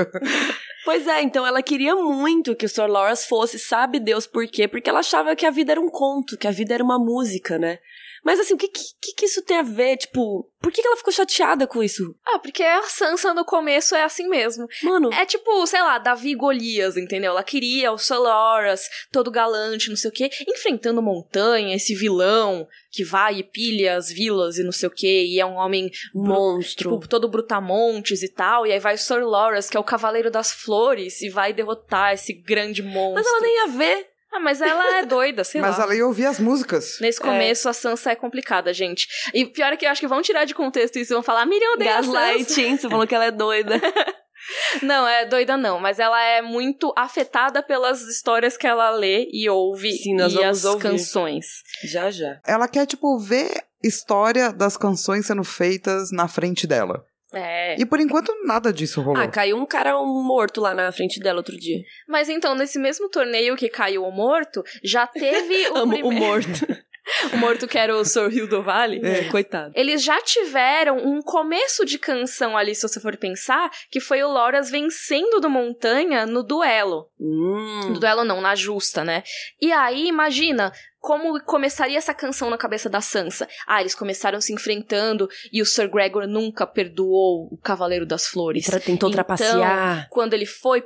[0.86, 2.86] Pois é, então ela queria muito que o Sr.
[2.86, 4.66] Loras fosse, sabe Deus por quê?
[4.66, 7.58] Porque ela achava que a vida era um conto, que a vida era uma música,
[7.58, 7.78] né?
[8.26, 9.98] Mas assim, o que, que, que isso tem a ver?
[9.98, 12.12] Tipo, por que, que ela ficou chateada com isso?
[12.26, 14.66] Ah, porque a Sansa no começo é assim mesmo.
[14.82, 15.12] Mano.
[15.12, 17.30] É tipo, sei lá, Davi e Golias, entendeu?
[17.30, 23.04] Ela queria o Soloras, todo galante, não sei o quê, enfrentando montanha, esse vilão que
[23.04, 26.94] vai e pilha as vilas e não sei o quê, e é um homem monstro,
[26.94, 30.32] tipo, todo brutamontes e tal, e aí vai o Sir Loras, que é o cavaleiro
[30.32, 33.14] das flores, e vai derrotar esse grande monstro.
[33.14, 34.15] Mas ela nem ia ver.
[34.36, 35.76] Ah, mas ela é doida, sei mas lá.
[35.78, 36.98] Mas ela ia ouvir as músicas.
[37.00, 37.70] Nesse começo, é.
[37.70, 39.08] a Sansa é complicada, gente.
[39.32, 41.46] E pior é que eu acho que vão tirar de contexto isso e vão falar,
[41.46, 43.80] Miriam odeia Gaslighting, você falou que ela é doida.
[44.82, 49.48] não, é doida não, mas ela é muito afetada pelas histórias que ela lê e
[49.48, 50.82] ouve Sim, nós e vamos as ouvir.
[50.82, 51.46] canções.
[51.84, 52.38] Já, já.
[52.46, 57.06] Ela quer, tipo, ver história das canções sendo feitas na frente dela.
[57.32, 57.80] É.
[57.80, 59.22] E por enquanto nada disso rolou.
[59.22, 61.82] Ah, caiu um cara morto lá na frente dela outro dia.
[62.08, 66.48] Mas então, nesse mesmo torneio que caiu o morto, já teve o Amo o morto.
[67.32, 69.00] o morto que era o Sir Rio do Vale.
[69.04, 69.72] É, coitado.
[69.74, 74.28] Eles já tiveram um começo de canção ali, se você for pensar, que foi o
[74.28, 77.08] Loras vencendo do Montanha no duelo.
[77.20, 77.90] Hum.
[77.90, 79.22] No duelo não, na justa, né?
[79.60, 80.72] E aí, imagina,
[81.06, 83.46] como começaria essa canção na cabeça da Sansa?
[83.64, 88.66] Ah, eles começaram se enfrentando e o Sir Gregor nunca perdoou o Cavaleiro das Flores.
[88.66, 90.08] Tra tentou então, trapacear.
[90.10, 90.84] Quando ele foi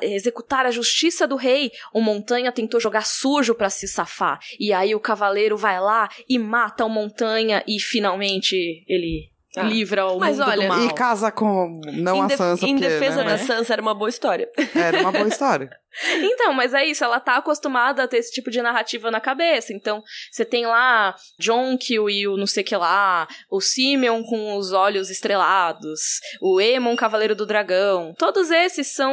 [0.00, 4.40] executar a justiça do rei, o Montanha tentou jogar sujo para se safar.
[4.58, 9.62] E aí o Cavaleiro vai lá e mata o Montanha e finalmente ele ah.
[9.62, 10.86] livra o Mas mundo olha, do mal.
[10.86, 12.66] E casa com não em a Sansa.
[12.66, 13.30] Em porque, defesa né?
[13.30, 14.48] da Sansa era uma boa história.
[14.74, 15.70] Era uma boa história.
[16.20, 19.72] Então, mas é isso, ela tá acostumada a ter esse tipo de narrativa na cabeça.
[19.72, 24.56] Então, você tem lá John Kill e o não sei que lá, o Simeon com
[24.56, 28.14] os olhos estrelados, o Aemon Cavaleiro do Dragão.
[28.16, 29.12] Todos esses são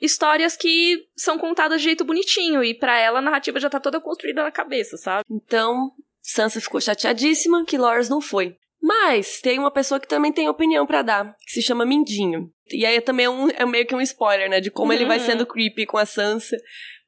[0.00, 4.00] histórias que são contadas de jeito bonitinho e para ela a narrativa já tá toda
[4.00, 5.24] construída na cabeça, sabe?
[5.30, 5.90] Então,
[6.22, 8.56] Sansa ficou chateadíssima que Loras não foi.
[8.86, 12.50] Mas tem uma pessoa que também tem opinião para dar, que se chama Mindinho.
[12.70, 14.60] E aí também é, um, é meio que um spoiler, né?
[14.60, 14.92] De como uhum.
[14.92, 16.58] ele vai sendo creepy com a Sansa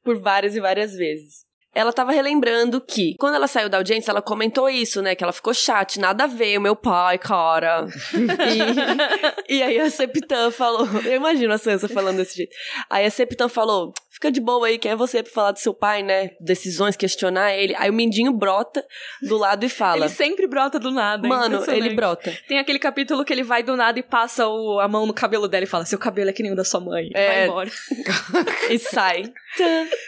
[0.03, 1.45] por várias e várias vezes.
[1.77, 5.13] Ela tava relembrando que, quando ela saiu da audiência, ela comentou isso, né?
[5.13, 7.85] Que ela ficou chate, nada a ver, o meu pai, cara.
[9.47, 10.87] e, e aí a Septã falou.
[11.05, 12.55] Eu imagino a Sansa falando desse jeito.
[12.89, 15.73] Aí a Septã falou: fica de boa aí, quem é você pra falar do seu
[15.73, 16.31] pai, né?
[16.41, 17.75] Decisões, questionar ele.
[17.77, 18.83] Aí o Mindinho brota
[19.21, 20.05] do lado e fala.
[20.05, 21.27] Ele sempre brota do nada.
[21.27, 22.35] Mano, ele brota.
[22.47, 25.47] Tem aquele capítulo que ele vai do nada e passa o, a mão no cabelo
[25.47, 27.09] dela e fala: seu cabelo é que nem o da sua mãe.
[27.13, 27.27] É.
[27.27, 27.71] Vai embora.
[28.71, 29.31] e sai.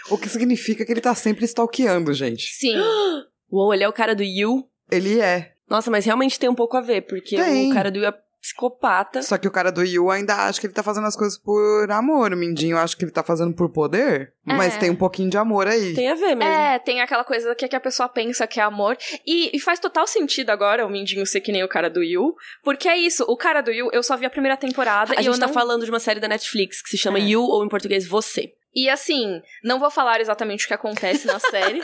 [0.09, 2.47] o que significa que ele tá sempre stalkeando, gente.
[2.47, 2.75] Sim.
[3.51, 4.67] Uou, ele é o cara do Yu?
[4.91, 5.53] Ele é.
[5.69, 7.71] Nossa, mas realmente tem um pouco a ver, porque tem.
[7.71, 9.21] o cara do Yu é psicopata.
[9.21, 11.91] Só que o cara do Yu ainda acha que ele tá fazendo as coisas por
[11.91, 12.31] amor.
[12.31, 14.33] O Mindinho acha que ele tá fazendo por poder.
[14.47, 14.53] É.
[14.53, 15.93] Mas tem um pouquinho de amor aí.
[15.93, 16.43] Tem a ver mesmo.
[16.43, 18.97] É, tem aquela coisa que, que a pessoa pensa que é amor.
[19.27, 22.33] E, e, faz total sentido agora o Mindinho ser que nem o cara do Yu.
[22.63, 25.11] Porque é isso, o cara do Yu, eu só vi a primeira temporada.
[25.11, 25.53] A e gente eu tá não...
[25.53, 27.23] falando de uma série da Netflix que se chama É.
[27.23, 28.53] You, ou em português, Você.
[28.73, 31.81] E assim, não vou falar exatamente o que acontece na série,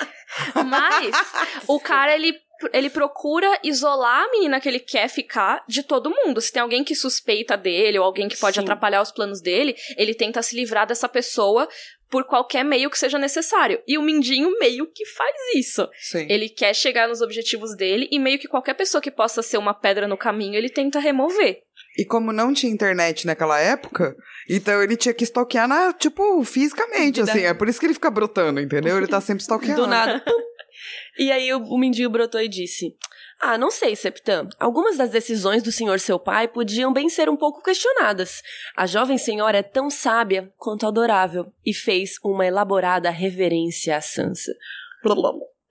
[0.66, 1.16] mas
[1.68, 2.40] o cara, ele,
[2.72, 6.40] ele procura isolar a menina que ele quer ficar de todo mundo.
[6.40, 8.62] Se tem alguém que suspeita dele ou alguém que pode Sim.
[8.62, 11.68] atrapalhar os planos dele, ele tenta se livrar dessa pessoa
[12.10, 13.82] por qualquer meio que seja necessário.
[13.88, 15.90] E o Mindinho meio que faz isso.
[16.00, 16.28] Sim.
[16.30, 19.74] Ele quer chegar nos objetivos dele e meio que qualquer pessoa que possa ser uma
[19.74, 21.64] pedra no caminho, ele tenta remover.
[21.98, 24.16] E como não tinha internet naquela época,
[24.50, 27.42] então ele tinha que stalkear, na, tipo, fisicamente, assim.
[27.42, 28.98] É por isso que ele fica brotando, entendeu?
[28.98, 29.84] Ele tá sempre stalkeando.
[29.84, 30.24] Do nada.
[31.18, 32.96] e aí o, o Mindinho brotou e disse:
[33.40, 34.48] Ah, não sei, Septã.
[34.60, 38.42] Algumas das decisões do senhor seu pai podiam bem ser um pouco questionadas.
[38.76, 44.52] A jovem senhora é tão sábia quanto adorável e fez uma elaborada reverência a Sansa.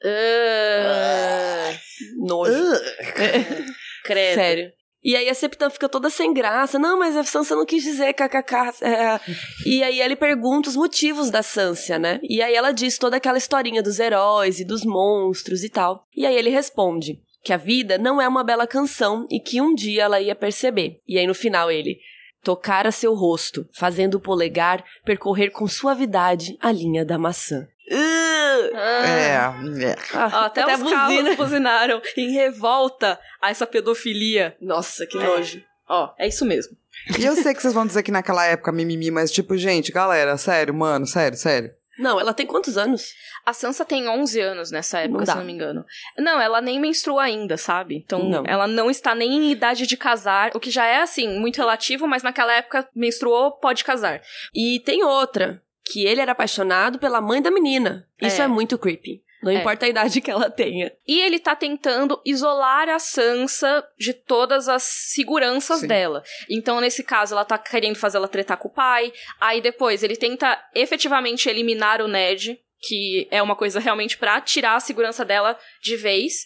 [0.04, 1.70] Ah,
[2.18, 2.52] Nojo.
[4.04, 4.34] credo.
[4.34, 4.72] Sério.
[5.04, 6.78] E aí a Septã fica toda sem graça.
[6.78, 8.82] Não, mas a Sansa não quis dizer kkk.
[8.82, 9.20] é.
[9.66, 12.18] E aí ele pergunta os motivos da Sansa, né?
[12.22, 16.06] E aí ela diz toda aquela historinha dos heróis e dos monstros e tal.
[16.16, 19.74] E aí ele responde que a vida não é uma bela canção e que um
[19.74, 20.96] dia ela ia perceber.
[21.06, 21.98] E aí no final ele
[22.42, 27.66] tocar a seu rosto, fazendo o polegar percorrer com suavidade a linha da maçã.
[27.90, 28.70] Uh!
[28.74, 29.06] Ah.
[29.06, 29.96] É, é.
[30.14, 30.90] Ah, até, a os buzina.
[30.96, 34.56] carros buzinaram em revolta a essa pedofilia.
[34.60, 35.22] Nossa, que É.
[35.22, 35.62] nojo.
[35.88, 36.76] Ó, é isso mesmo.
[37.18, 40.36] E eu sei que vocês vão dizer que naquela época mimimi, mas tipo, gente, galera,
[40.38, 41.70] sério, mano, sério, sério.
[41.98, 43.12] Não, ela tem quantos anos?
[43.46, 45.84] A Sansa tem 11 anos nessa época, Não se não me engano.
[46.18, 47.94] Não, ela nem menstrua ainda, sabe?
[47.96, 48.42] Então, Não.
[48.46, 52.08] ela não está nem em idade de casar, o que já é, assim, muito relativo,
[52.08, 54.20] mas naquela época menstruou, pode casar.
[54.52, 58.06] E tem outra, que ele era apaixonado pela mãe da menina.
[58.20, 58.48] Isso é, É.
[58.48, 59.22] muito creepy.
[59.42, 59.56] Não É.
[59.56, 60.90] importa a idade que ela tenha.
[61.06, 65.86] E ele tá tentando isolar a Sansa de todas as seguranças Sim.
[65.86, 66.22] dela.
[66.48, 69.12] Então, nesse caso, ela tá querendo fazer ela tretar com o pai.
[69.38, 74.76] Aí depois ele tenta efetivamente eliminar o Ned, que é uma coisa realmente pra tirar
[74.76, 76.44] a segurança dela de vez.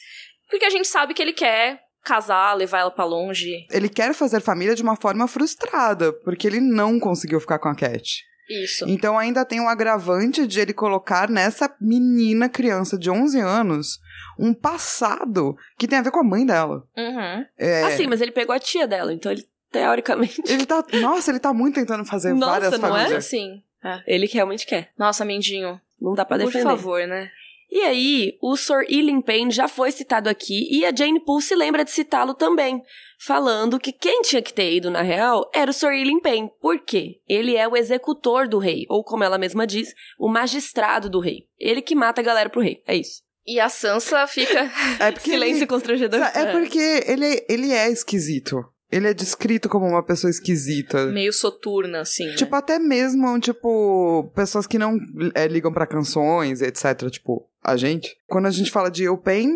[0.51, 3.64] Porque a gente sabe que ele quer casar, levar ela pra longe.
[3.70, 7.77] Ele quer fazer família de uma forma frustrada, porque ele não conseguiu ficar com a
[7.77, 8.24] Cat.
[8.48, 8.84] Isso.
[8.88, 14.00] Então ainda tem um agravante de ele colocar nessa menina criança de 11 anos
[14.38, 16.84] um passado que tem a ver com a mãe dela.
[16.96, 17.44] Uhum.
[17.58, 20.84] É, Assim, mas ele pegou a tia dela, então ele, teoricamente, Ele tá.
[21.00, 23.00] Nossa, ele tá muito tentando fazer Nossa, várias não é?
[23.00, 23.24] famílias.
[23.24, 23.62] Sim.
[23.84, 24.02] É.
[24.06, 24.90] ele que realmente quer.
[24.98, 25.80] Nossa, Mindinho.
[26.00, 26.64] Não dá pra Por defender.
[26.64, 27.30] favor, né?
[27.70, 31.54] E aí, o Sir Ilan Payne já foi citado aqui e a Jane Poole se
[31.54, 32.82] lembra de citá-lo também,
[33.18, 36.50] falando que quem tinha que ter ido na real era o Sir Ilan Payne.
[36.61, 37.20] Por quê?
[37.28, 41.46] Ele é o executor do rei, ou como ela mesma diz, o magistrado do rei.
[41.59, 42.83] Ele que mata a galera pro rei.
[42.87, 43.22] É isso.
[43.46, 44.70] E a Sansa fica.
[45.00, 46.20] É porque Silêncio ele, constrangedor.
[46.20, 48.62] é porque ele, ele é esquisito.
[48.90, 51.07] Ele é descrito como uma pessoa esquisita.
[51.07, 52.26] meio soturna, assim.
[52.26, 52.35] né?
[52.35, 54.98] Tipo, até mesmo, tipo, pessoas que não
[55.35, 57.11] é, ligam pra canções, etc.
[57.11, 58.16] Tipo, a gente.
[58.26, 59.48] Quando a gente fala de Eu Pain,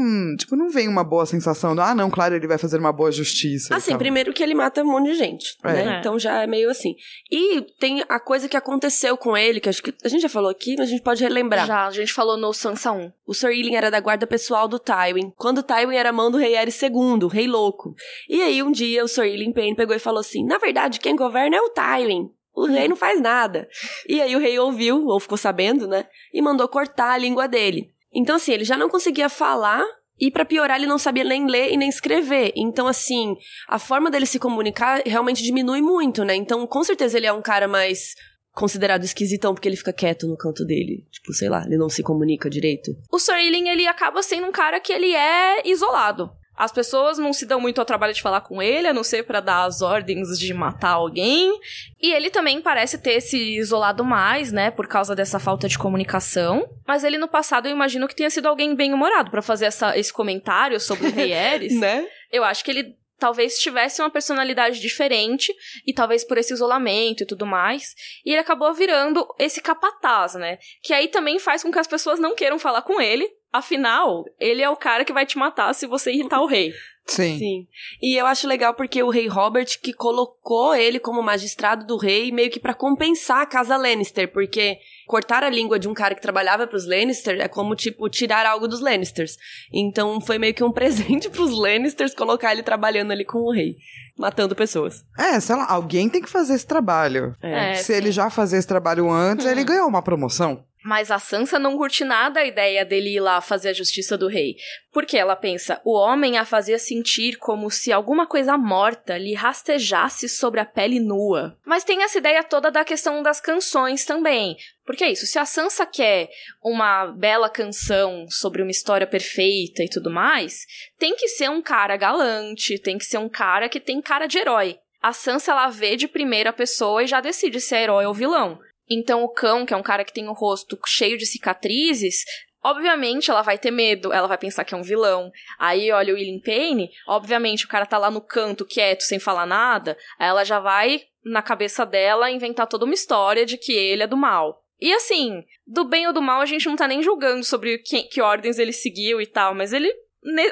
[0.00, 2.92] não, tipo, não vem uma boa sensação do, ah, não, claro, ele vai fazer uma
[2.92, 3.74] boa justiça.
[3.74, 5.72] Assim, primeiro que ele mata um monte de gente, É.
[5.72, 5.96] né?
[5.96, 5.98] É.
[6.00, 6.94] Então já é meio assim.
[7.30, 10.50] E tem a coisa que aconteceu com ele, que acho que a gente já falou
[10.50, 11.66] aqui, mas a gente pode relembrar.
[11.66, 13.12] Já, a gente falou no Sansa 1.
[13.26, 16.56] O Sir Ilan era da guarda pessoal do Tywin, quando Tywin era mão do rei
[16.56, 16.90] Aerys II,
[17.22, 17.94] o rei louco.
[18.28, 21.14] E aí um dia o Sir Ilan Payne pegou e falou assim, na verdade quem
[21.14, 22.30] governa é o Tywin.
[22.52, 23.68] O rei não faz nada.
[24.08, 26.04] E aí o rei ouviu, ou ficou sabendo, né?
[26.34, 27.90] E mandou cortar a língua dele.
[28.12, 29.84] Então assim, ele já não conseguia falar
[30.18, 32.52] e pra piorar ele não sabia nem ler e nem escrever.
[32.54, 33.34] Então assim,
[33.68, 36.34] a forma dele se comunicar realmente diminui muito, né?
[36.34, 38.14] Então com certeza ele é um cara mais
[38.52, 41.06] considerado esquisitão porque ele fica quieto no canto dele.
[41.10, 42.96] Tipo, sei lá, ele não se comunica direito.
[43.10, 46.30] O Sir Ilan, ele acaba sendo um cara que ele é isolado.
[46.62, 49.24] As pessoas não se dão muito ao trabalho de falar com ele, a não ser
[49.24, 51.58] pra dar as ordens de matar alguém.
[51.98, 56.68] E ele também parece ter se isolado mais, né, por causa dessa falta de comunicação.
[56.86, 59.96] Mas ele no passado eu imagino que tenha sido alguém bem humorado pra fazer essa-
[59.96, 61.72] esse comentário sobre o Rei Ares.
[61.80, 62.06] Né?
[62.30, 65.52] Eu acho que ele talvez tivesse uma personalidade diferente
[65.86, 67.94] e talvez por esse isolamento e tudo mais.
[68.24, 70.58] E ele acabou virando esse capataz, né?
[70.82, 73.28] Que aí também faz com que as pessoas não queiram falar com ele.
[73.52, 76.72] Afinal, ele é o cara que vai te matar se você irritar o rei.
[77.06, 77.38] Sim.
[77.38, 77.66] Sim.
[78.00, 82.30] E eu acho legal porque o rei Robert que colocou ele como magistrado do rei
[82.30, 86.22] meio que pra compensar a casa Lannister, porque cortar a língua de um cara que
[86.22, 89.36] trabalhava pros Lannister é como tipo tirar algo dos Lannisters.
[89.72, 93.74] Então foi meio que um presente pros Lannisters colocar ele trabalhando ali com o rei,
[94.16, 95.04] matando pessoas.
[95.18, 97.34] É, sei lá, alguém tem que fazer esse trabalho.
[97.42, 97.92] É, Se sim.
[97.94, 99.50] ele já fazia esse trabalho antes, Uhum.
[99.50, 100.64] ele ganhou uma promoção.
[100.82, 104.28] Mas a Sansa não curte nada a ideia dele ir lá fazer a justiça do
[104.28, 104.56] rei.
[104.92, 110.28] Porque ela pensa, o homem a fazia sentir como se alguma coisa morta lhe rastejasse
[110.28, 111.56] sobre a pele nua.
[111.64, 114.56] Mas tem essa ideia toda da questão das canções também.
[114.86, 116.30] Porque é isso, se a Sansa quer
[116.62, 120.66] uma bela canção sobre uma história perfeita e tudo mais,
[120.98, 124.38] tem que ser um cara galante, tem que ser um cara que tem cara de
[124.38, 124.78] herói.
[125.02, 128.58] A Sansa ela vê de primeira pessoa e já decide se é herói ou vilão.
[128.90, 132.24] Então o cão, que é um cara que tem o rosto cheio de cicatrizes,
[132.62, 135.32] Obviamente ela vai ter medo, ela vai pensar que é um vilão.
[135.58, 139.46] Aí olha o William Payne, obviamente o cara tá lá no canto, quieto, sem falar
[139.46, 144.02] nada, aí ela já vai, na cabeça dela, inventar toda uma história de que ele
[144.02, 144.62] é do mal.
[144.78, 148.02] E assim, do bem ou do mal a gente não tá nem julgando sobre que,
[148.04, 149.90] que ordens ele seguiu e tal, mas ele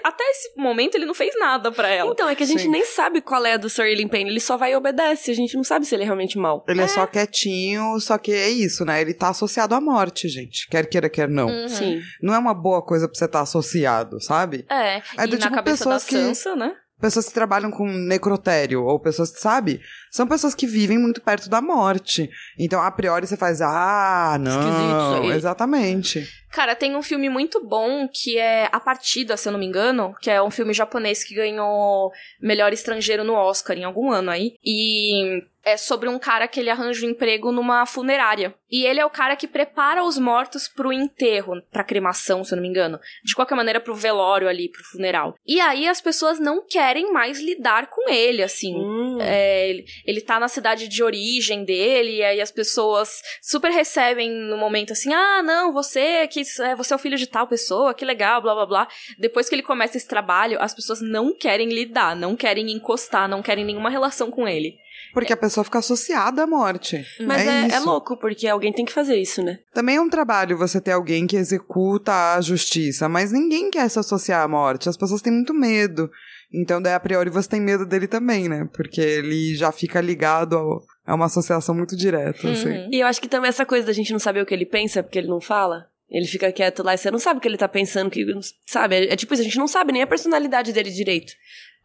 [0.02, 2.10] até esse momento ele não fez nada para ela.
[2.12, 2.68] Então, é que a gente Sim.
[2.70, 5.34] nem sabe qual é a do Sir Ian Payne, ele só vai e obedece, a
[5.34, 6.64] gente não sabe se ele é realmente mal.
[6.66, 6.88] Ele é.
[6.88, 9.00] só quietinho, só que é isso, né?
[9.00, 10.66] Ele tá associado à morte, gente.
[10.68, 11.48] Quer queira, quer não.
[11.48, 11.68] Uhum.
[11.68, 12.00] Sim.
[12.22, 14.64] Não é uma boa coisa pra você estar associado, sabe?
[14.70, 16.74] É, É e do na tipo cabeça da pessoas que- Sansa, né?
[17.00, 19.80] Pessoas que trabalham com necrotério, ou pessoas que, sabe?
[20.10, 22.28] São pessoas que vivem muito perto da morte.
[22.58, 25.22] Então, a priori, você faz, ah, Esquisito isso não.
[25.22, 25.30] aí.
[25.30, 26.28] Exatamente.
[26.50, 30.14] Cara, tem um filme muito bom que é A Partida, se eu não me engano,
[30.20, 34.54] que é um filme japonês que ganhou melhor estrangeiro no Oscar em algum ano aí.
[34.64, 38.54] E é sobre um cara que ele arranja um emprego numa funerária.
[38.70, 42.56] E ele é o cara que prepara os mortos pro enterro, pra cremação, se eu
[42.56, 42.98] não me engano.
[43.24, 45.34] De qualquer maneira, pro velório ali, pro funeral.
[45.46, 48.74] E aí as pessoas não querem mais lidar com ele, assim.
[48.76, 49.18] Hum.
[49.20, 54.30] É, ele, ele tá na cidade de origem dele, e aí as pessoas super recebem
[54.30, 57.94] no momento assim: ah, não, você que é, você é o filho de tal pessoa,
[57.94, 58.88] que legal, blá blá blá.
[59.18, 63.42] Depois que ele começa esse trabalho, as pessoas não querem lidar, não querem encostar, não
[63.42, 64.78] querem nenhuma relação com ele.
[65.12, 67.04] Porque a pessoa fica associada à morte.
[67.20, 67.84] Mas é, é isso.
[67.86, 69.58] louco, porque alguém tem que fazer isso, né?
[69.72, 73.98] Também é um trabalho você ter alguém que executa a justiça, mas ninguém quer se
[73.98, 74.88] associar à morte.
[74.88, 76.10] As pessoas têm muito medo.
[76.52, 78.66] Então, daí, a priori, você tem medo dele também, né?
[78.72, 82.68] Porque ele já fica ligado ao- a uma associação muito direta, assim.
[82.70, 82.88] Uhum.
[82.92, 85.02] E eu acho que também essa coisa da gente não saber o que ele pensa,
[85.02, 85.86] porque ele não fala.
[86.10, 88.24] Ele fica quieto lá e você não sabe o que ele tá pensando, que
[88.66, 88.96] sabe?
[88.96, 91.32] É, é tipo isso, a gente não sabe nem a personalidade dele direito.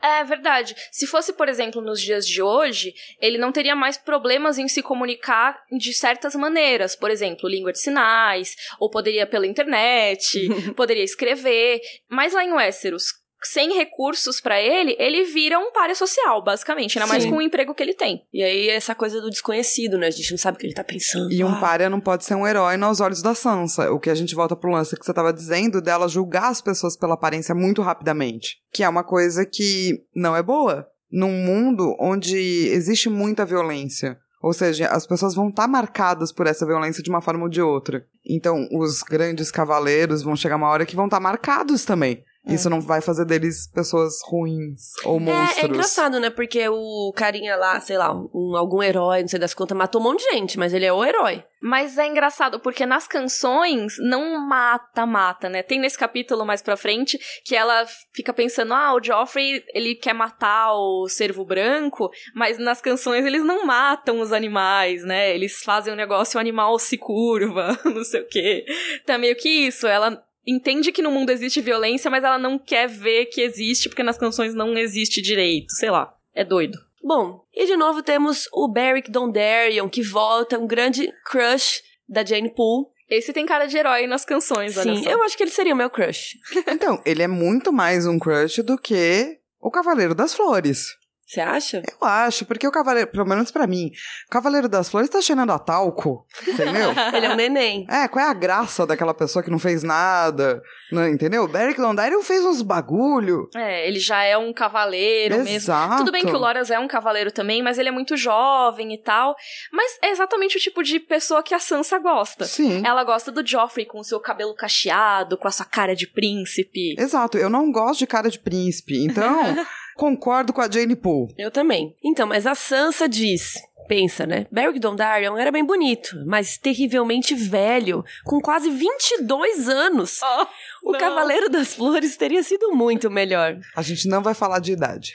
[0.01, 0.75] É verdade.
[0.91, 4.81] Se fosse, por exemplo, nos dias de hoje, ele não teria mais problemas em se
[4.81, 6.93] comunicar de certas maneiras.
[6.93, 11.79] Por exemplo, língua de sinais, ou poderia pela internet, poderia escrever.
[12.09, 13.13] Mas lá em Westeros,
[13.47, 16.97] sem recursos pra ele, ele vira um páreo social, basicamente.
[16.97, 17.29] Ainda mais Sim.
[17.29, 18.23] com o emprego que ele tem.
[18.33, 20.07] E aí essa coisa do desconhecido, né?
[20.07, 21.31] A gente não sabe o que ele tá pensando.
[21.31, 21.59] E um Ah.
[21.59, 23.91] párea não pode ser um herói nos olhos da Sansa.
[23.91, 26.97] O que a gente volta pro lance que você tava dizendo dela julgar as pessoas
[26.97, 28.57] pela aparência muito rapidamente.
[28.73, 30.87] Que é uma coisa que não é boa.
[31.11, 34.17] Num mundo onde existe muita violência.
[34.41, 37.61] Ou seja, as pessoas vão estar marcadas por essa violência de uma forma ou de
[37.61, 38.05] outra.
[38.27, 42.23] Então, os grandes cavaleiros vão chegar uma hora que vão estar marcados também.
[42.45, 45.57] Isso não vai fazer deles pessoas ruins ou monstros.
[45.57, 46.29] É, é engraçado, né?
[46.29, 50.03] Porque o carinha lá, sei lá, um, algum herói, não sei das contas, matou um
[50.03, 51.43] monte de gente, mas ele é o herói.
[51.61, 55.63] Mas é engraçado, porque nas canções não mata, mata, né?
[55.63, 60.13] Tem nesse capítulo mais pra frente que ela fica pensando, ah, o Joffrey, ele quer
[60.13, 65.33] matar o cervo branco, mas nas canções eles não matam os animais, né?
[65.33, 68.65] Eles fazem um negócio, o animal se curva, não sei o quê.
[69.01, 72.57] Então é meio que isso, ela entende que no mundo existe violência, mas ela não
[72.57, 76.13] quer ver que existe, porque nas canções não existe direito, sei lá.
[76.33, 76.77] É doido.
[77.03, 82.49] Bom, e de novo temos o Beric Dondarrion, que volta, um grande crush da Jane
[82.49, 82.87] Poole.
[83.09, 85.09] Esse tem cara de herói nas canções, olha Sim, só.
[85.09, 86.37] eu acho que ele seria o meu crush.
[86.67, 90.87] Então, ele é muito mais um crush do que o Cavaleiro das Flores.
[91.33, 91.81] Você acha?
[91.99, 93.91] Eu acho, porque o Cavaleiro, pelo menos pra mim,
[94.27, 96.91] o Cavaleiro das Flores tá cheirando a talco, entendeu?
[97.11, 97.87] Ele é um neném.
[97.89, 101.47] É, qual é a graça daquela pessoa que não fez nada, não, entendeu?
[101.47, 103.49] Beric Dondarrion fez uns bagulho.
[103.55, 105.49] É, ele já é um cavaleiro mesmo.
[105.49, 105.97] Exato.
[105.97, 109.01] Tudo bem que o Loras é um cavaleiro também, mas ele é muito jovem e
[109.01, 109.35] tal.
[109.71, 112.45] Mas é exatamente o tipo de pessoa que a Sansa gosta.
[112.45, 112.83] Sim.
[112.85, 116.95] Ela gosta do Joffrey com o seu cabelo cacheado, com a sua cara de príncipe.
[116.99, 119.41] Exato, eu não gosto de cara de príncipe, então
[119.95, 121.33] concordo com a Jane Poole.
[121.37, 121.95] Eu também.
[122.03, 123.53] Então, mas a Sansa diz...
[123.85, 124.47] Pensa, né?
[124.49, 130.19] Beric Dondarrion era bem bonito, mas terrivelmente velho, com quase 22 anos.
[130.23, 130.99] Oh, O não.
[130.99, 133.59] Cavaleiro das Flores teria sido muito melhor.
[133.75, 135.11] A gente não vai falar de idade.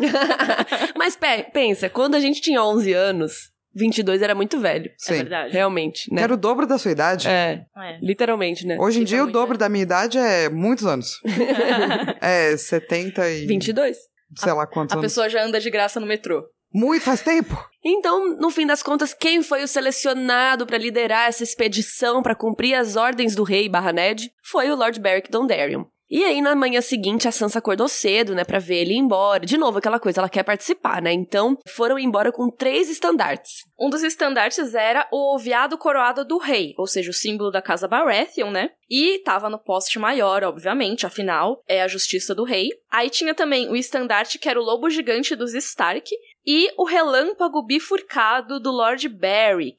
[0.96, 3.32] Mas pe- pensa, quando a gente tinha 11 anos,
[3.74, 4.90] 22 era muito velho.
[4.98, 5.14] Sim.
[5.14, 5.52] É verdade.
[5.52, 6.22] Realmente, né?
[6.22, 7.28] Quero o dobro da sua idade.
[7.28, 7.98] É, É.
[8.02, 8.76] literalmente, né?
[8.80, 11.20] Hoje em dia, o dobro da minha idade é muitos anos.
[12.20, 13.46] é 70 e...
[13.46, 13.96] 22.
[14.36, 15.10] Sei lá quantos A anos.
[15.10, 16.44] pessoa já anda de graça no metrô.
[16.72, 17.56] Muito, faz tempo.
[17.82, 22.74] Então, no fim das contas, quem foi o selecionado pra liderar essa expedição pra cumprir
[22.74, 25.84] as ordens do rei barra Ned foi o Lord Beric Dondarrion.
[26.10, 29.44] E aí, na manhã seguinte, a Sansa acordou cedo, né, pra ver ele ir embora.
[29.44, 31.12] De novo, aquela coisa, ela quer participar, né?
[31.12, 33.64] Então, foram embora com três estandartes.
[33.78, 37.86] Um dos estandartes era o veado coroado do rei, ou seja, o símbolo da casa
[37.86, 38.70] Baratheon, né?
[38.90, 42.68] E tava no poste maior, obviamente, afinal, é a justiça do rei.
[42.90, 46.10] Aí tinha também o estandarte, que era o lobo gigante dos Stark,
[46.46, 49.78] e o relâmpago bifurcado do Lord Beric.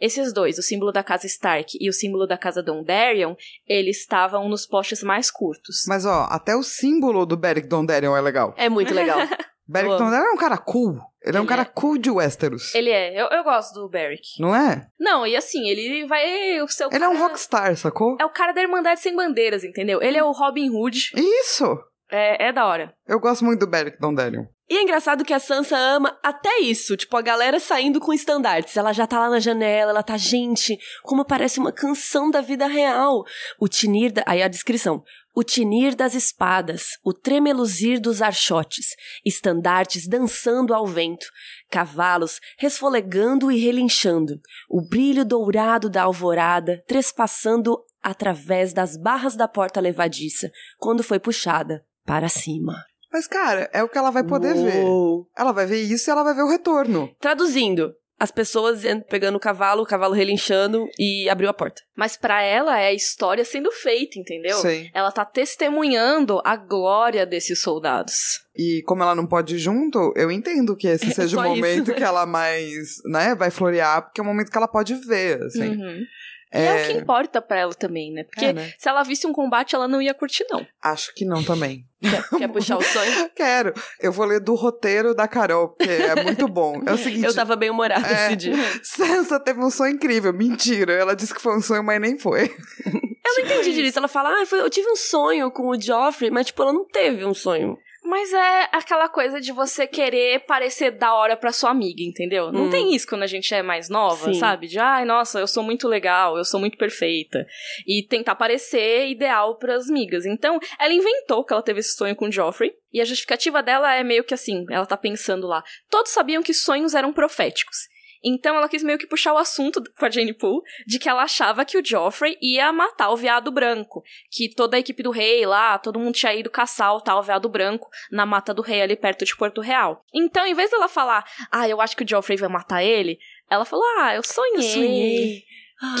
[0.00, 3.34] Esses dois, o símbolo da casa Stark e o símbolo da casa Dondarrion,
[3.66, 5.84] eles estavam nos postes mais curtos.
[5.86, 8.54] Mas ó, até o símbolo do Beric Dondarrion é legal.
[8.56, 9.18] É muito legal.
[9.70, 9.98] Beric.
[9.98, 10.98] Dondarrion é um cara cool.
[11.22, 11.64] Ele é um Ele cara é.
[11.66, 12.74] cool de Westeros.
[12.74, 14.40] Ele é, eu, eu gosto do Beric.
[14.40, 14.86] Não é?
[14.98, 16.60] Não, e assim, ele vai.
[16.62, 18.16] O seu Ele é um cara- rockstar, sacou?
[18.18, 20.00] É o cara da Irmandade Sem Bandeiras, entendeu?
[20.00, 21.10] Ele é o Robin Hood.
[21.14, 21.66] Isso!
[22.10, 22.94] É, é da hora.
[23.06, 24.46] Eu gosto muito do Beric Dondarrion.
[24.70, 28.76] E é engraçado que a Sansa ama até isso, tipo, a galera saindo com estandartes.
[28.76, 32.66] Ela já tá lá na janela, ela tá, gente, como parece uma canção da vida
[32.66, 33.24] real.
[33.58, 34.22] O tinir da...
[34.26, 35.02] Aí a descrição.
[35.34, 38.88] O tinir das espadas, o tremeluzir dos archotes,
[39.24, 41.26] estandartes dançando ao vento,
[41.70, 49.80] cavalos resfolegando e relinchando, o brilho dourado da alvorada trespassando através das barras da porta
[49.80, 52.87] levadiça, quando foi puxada para cima.
[53.12, 54.84] Mas, cara, é o que ela vai poder ver.
[54.84, 55.28] Uou.
[55.36, 57.10] Ela vai ver isso e ela vai ver o retorno.
[57.20, 61.80] Traduzindo, as pessoas pegando o cavalo, o cavalo relinchando e abriu a porta.
[61.96, 64.56] Mas pra ela é a história sendo feita, entendeu?
[64.58, 64.90] Sim.
[64.92, 68.14] Ela tá testemunhando a glória desses soldados.
[68.56, 71.46] E como ela não pode ir junto, eu entendo que esse É seja o só
[71.46, 71.94] isso, momento né?
[71.94, 75.68] que ela mais, né, vai florear, porque é o momento que ela pode ver, assim.
[75.68, 76.04] Uhum.
[76.52, 76.82] E é...
[76.82, 78.24] o que importa pra ela também, né?
[78.24, 78.72] Porque É, né?
[78.78, 80.66] se ela visse um combate, ela não ia curtir, não.
[80.82, 81.84] Acho que não também.
[82.00, 83.28] Quer, quer puxar o sonho?
[83.34, 83.74] Quero.
[84.00, 86.80] Eu vou ler do roteiro da Carol, porque é muito bom.
[86.86, 87.24] É o seguinte.
[87.26, 88.26] Eu tava bem humorada É.
[88.28, 88.54] esse dia.
[88.82, 90.32] Sansa teve um sonho incrível.
[90.32, 90.92] Mentira.
[90.92, 92.44] Ela disse que foi um sonho, mas nem foi.
[92.86, 92.92] Eu
[93.36, 93.98] não entendi direito.
[93.98, 97.24] Ela fala, ah, eu tive um sonho com o Joffrey, mas, tipo, ela não teve
[97.24, 97.76] um sonho.
[98.08, 102.50] Mas é aquela coisa de você querer parecer da hora pra sua amiga, entendeu?
[102.50, 102.70] Não Hum.
[102.70, 104.40] tem isso quando a gente é mais nova, Sim.
[104.40, 104.66] sabe?
[104.66, 107.46] De, ai, nossa, eu sou muito legal, eu sou muito perfeita.
[107.86, 110.24] E tentar parecer ideal pras amigas.
[110.24, 112.72] Então, ela inventou que ela teve esse sonho com o Joffrey.
[112.90, 115.62] E a justificativa dela é meio que assim, ela tá pensando lá.
[115.90, 117.76] Todos sabiam que sonhos eram proféticos.
[118.24, 121.22] Então ela quis meio que puxar o assunto com a Jane Poole de que ela
[121.22, 124.02] achava que o Joffrey ia matar o veado branco.
[124.30, 127.48] Que toda a equipe do rei lá, todo mundo tinha ido caçar o tal veado
[127.48, 130.04] branco na mata do rei ali perto de Porto Real.
[130.12, 133.18] Então, em vez dela falar, ah, eu acho que o Joffrey vai matar ele,
[133.50, 135.44] ela falou, ah, eu sonhei.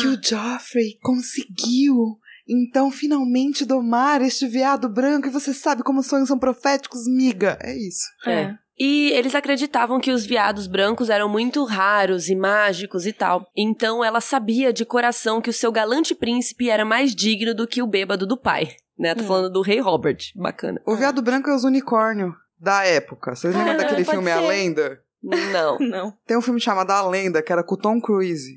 [0.00, 2.18] Que o Joffrey conseguiu.
[2.48, 5.28] Então, finalmente domar este veado branco.
[5.28, 7.58] E você sabe como sonhos são proféticos, miga.
[7.60, 8.06] É isso.
[8.26, 8.56] É.
[8.78, 13.46] E eles acreditavam que os veados brancos eram muito raros e mágicos e tal.
[13.56, 17.82] Então ela sabia de coração que o seu galante príncipe era mais digno do que
[17.82, 18.68] o bêbado do pai.
[18.98, 19.14] Né?
[19.14, 19.26] Tô Hum.
[19.26, 20.18] falando do rei Robert.
[20.36, 20.80] Bacana.
[20.86, 23.34] O veado branco é os unicórnios da época.
[23.34, 24.46] Vocês lembram Ah, daquele filme A ser.
[24.48, 25.00] Lenda?
[25.22, 25.78] Não.
[25.82, 26.12] Não.
[26.26, 28.48] Tem um filme chamado A Lenda, que era com o Tom Cruise.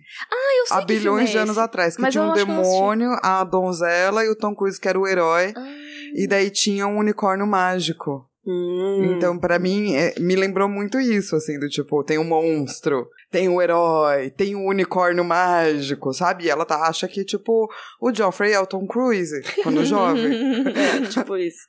[0.60, 1.96] Eu sei Há que filme bilhões é de anos atrás.
[1.96, 5.54] Que Mas tinha um demônio, a donzela e o Tom Cruise, que era o herói.
[5.56, 5.68] Ah.
[6.16, 8.28] E daí tinha um unicórnio mágico.
[8.46, 9.14] Hum.
[9.16, 13.48] Então, pra mim, é- me lembrou muito isso, assim, do tipo, tem um monstro, tem
[13.48, 16.46] um herói, tem um unicórnio mágico, sabe?
[16.46, 17.70] E ela tá, acha que, tipo,
[18.02, 20.32] o Joffrey é o Tom Cruise, quando jovem.
[20.76, 21.68] É, tipo isso.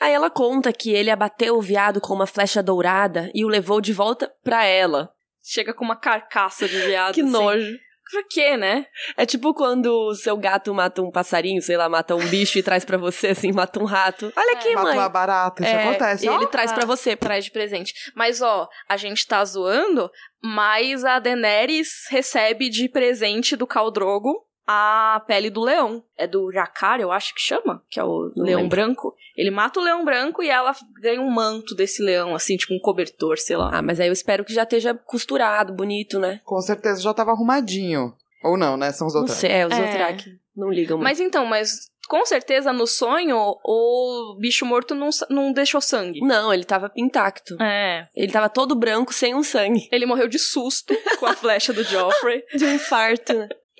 [0.00, 3.80] Aí ela conta que ele abateu o veado com uma flecha dourada e o levou
[3.80, 5.10] de volta pra ela.
[5.44, 7.14] Chega com uma carcaça de veado.
[7.14, 7.30] Que assim.
[7.30, 7.78] nojo.
[8.12, 8.84] Pra quê, né?
[9.16, 12.62] É tipo quando o seu gato mata um passarinho, sei lá, mata um bicho e
[12.62, 14.30] traz pra você, assim, mata um rato.
[14.36, 14.98] Olha aqui, Mata mãe.
[14.98, 16.26] uma barata, isso É, acontece.
[16.26, 17.16] E ele traz pra você.
[17.16, 17.94] Traz de presente.
[18.14, 20.10] Mas, ó, a gente tá zoando,
[20.42, 26.02] mas a Daenerys recebe de presente do Khal Drogo a pele do leão.
[26.16, 28.76] É do Jacar, eu acho que chama, que é o Não leão lembro.
[28.76, 29.14] branco.
[29.36, 32.78] Ele mata o leão branco e ela ganha um manto desse leão, assim, tipo um
[32.80, 33.70] cobertor, sei lá.
[33.72, 36.40] Ah, mas aí eu espero que já esteja costurado, bonito, né?
[36.44, 38.14] Com certeza já tava arrumadinho.
[38.44, 38.92] Ou não, né?
[38.92, 39.38] São os Não outros.
[39.38, 39.86] sei, é, os É.
[39.86, 41.08] Dothraki não ligam muito.
[41.08, 46.20] Mas então, mas com certeza no sonho o bicho morto não, não deixou sangue.
[46.20, 47.56] Não, ele tava intacto.
[47.62, 48.06] É.
[48.14, 49.88] Ele tava todo branco, sem um sangue.
[49.92, 52.44] Ele morreu de susto com a flecha do Joffrey.
[52.54, 53.32] De um infarto.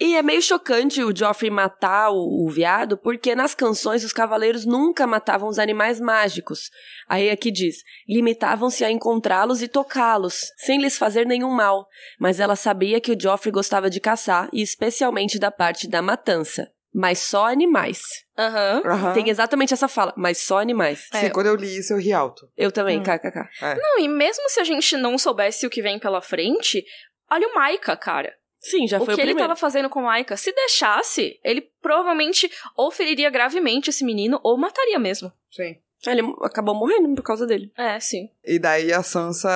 [0.05, 4.67] E é meio chocante o Joffrey matar o, o veado, porque nas canções os cavaleiros
[4.67, 6.71] nunca matavam os animais mágicos.
[7.09, 7.77] Aí aqui diz:
[8.09, 11.87] limitavam-se a encontrá-los e tocá-los, sem lhes fazer nenhum mal.
[12.19, 16.69] Mas ela sabia que o Joffrey gostava de caçar, e especialmente da parte da matança.
[16.93, 18.01] Mas só animais.
[18.37, 18.83] Aham.
[18.85, 19.13] Aham.
[19.15, 21.09] Tem exatamente essa fala, mas só animais.
[21.15, 21.31] Sim, É.
[21.31, 22.51] quando eu li isso, eu ri alto.
[22.57, 23.03] Eu também, Hum.
[23.05, 23.49] kkk.
[23.81, 26.85] Não, e mesmo se a gente não soubesse o que vem pela frente,
[27.31, 28.35] olha o Maika, cara.
[28.63, 29.49] Sim, já o foi que o ele primeiro.
[29.49, 34.57] tava fazendo com o Maika, se deixasse, ele provavelmente ou feriria gravemente esse menino ou
[34.57, 35.33] mataria mesmo.
[35.51, 35.77] Sim.
[36.07, 37.71] Ele acabou morrendo por causa dele.
[37.77, 38.29] É, sim.
[38.45, 39.49] E daí a Sansa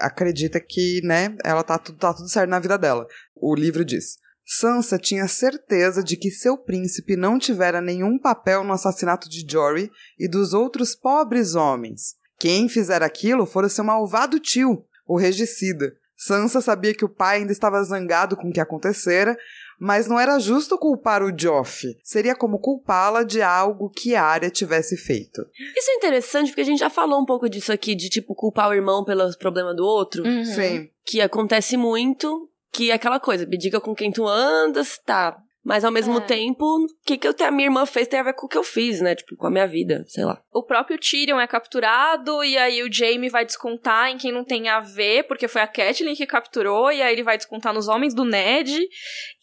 [0.00, 3.06] acredita que, né, ela tá tudo, tá tudo certo na vida dela.
[3.34, 8.72] O livro diz: Sansa tinha certeza de que seu príncipe não tivera nenhum papel no
[8.72, 12.16] assassinato de Jory e dos outros pobres homens.
[12.38, 15.94] Quem fizera aquilo fora seu malvado tio, o regicida.
[16.18, 19.38] Sansa sabia que o pai ainda estava zangado com o que acontecera,
[19.78, 21.96] mas não era justo culpar o Joff.
[22.02, 25.46] Seria como culpá-la de algo que Arya tivesse feito.
[25.76, 28.68] Isso é interessante porque a gente já falou um pouco disso aqui, de tipo culpar
[28.68, 30.24] o irmão pelos problemas do outro.
[30.24, 30.44] Uhum.
[30.44, 30.90] Sim.
[31.06, 35.40] Que acontece muito, que é aquela coisa, me diga com quem tu andas, tá.
[35.68, 36.20] Mas ao mesmo É.
[36.22, 38.56] tempo, o que, que eu, a minha irmã fez tem a ver com o que
[38.56, 39.14] eu fiz, né?
[39.14, 40.40] Tipo, com a minha vida, sei lá.
[40.50, 44.70] O próprio Tyrion é capturado, e aí o Jaime vai descontar em quem não tem
[44.70, 48.14] a ver, porque foi a Catelyn que capturou, e aí ele vai descontar nos homens
[48.14, 48.80] do Ned.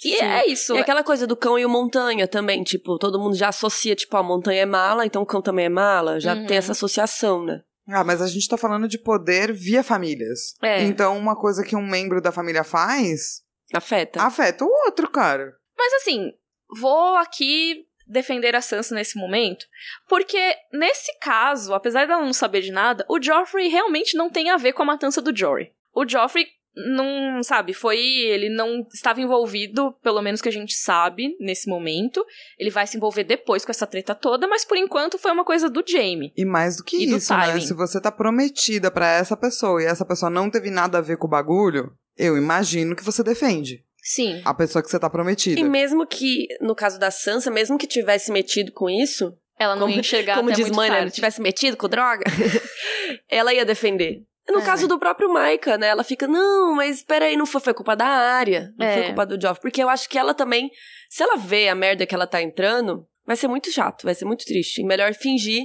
[0.03, 0.23] E Sim.
[0.23, 0.75] é isso.
[0.75, 4.17] E aquela coisa do cão e o montanha também, tipo, todo mundo já associa, tipo,
[4.17, 6.47] a montanha é mala, então o cão também é mala, já Uhum.
[6.47, 7.61] tem essa associação, né?
[7.87, 10.55] Ah, mas a gente tá falando de poder via famílias.
[10.59, 10.81] É.
[10.81, 14.23] Então, uma coisa que um membro da família faz Afeta.
[14.23, 15.53] afeta o outro, cara.
[15.77, 16.33] Mas assim,
[16.79, 19.65] vou aqui defender a Sansa nesse momento,
[20.07, 24.57] porque nesse caso, apesar dela não saber de nada, o Joffrey realmente não tem a
[24.57, 25.71] ver com a matança do Jory.
[25.93, 31.35] O Joffrey não, sabe, foi, ele não estava envolvido, pelo menos que a gente sabe,
[31.39, 32.23] nesse momento.
[32.59, 35.69] Ele vai se envolver depois com essa treta toda, mas por enquanto foi uma coisa
[35.69, 36.33] do Jaime.
[36.35, 37.59] E mais do que E do isso, né?
[37.61, 41.17] Se você tá prometida pra essa pessoa e essa pessoa não teve nada a ver
[41.17, 44.41] com o bagulho, eu imagino que você defende Sim.
[44.45, 45.59] a pessoa que você tá prometida.
[45.59, 49.83] E mesmo que, no caso da Sansa, mesmo que tivesse metido com isso, Ela não
[49.83, 51.09] Como- ia enxergar como até diz mãe, né?
[51.09, 52.25] tivesse metido com droga,
[53.29, 54.21] ela ia defender.
[54.49, 54.65] No É.
[54.65, 55.87] caso do próprio Maika, né?
[55.87, 58.93] Ela fica, não, mas peraí, não foi, foi culpa da área, não É.
[58.93, 59.59] foi culpa do Joff.
[59.61, 60.69] Porque eu acho que ela também,
[61.09, 64.25] se ela vê a merda que ela tá entrando, vai ser muito chato, vai ser
[64.25, 64.83] muito triste.
[64.83, 65.63] Melhor fingir,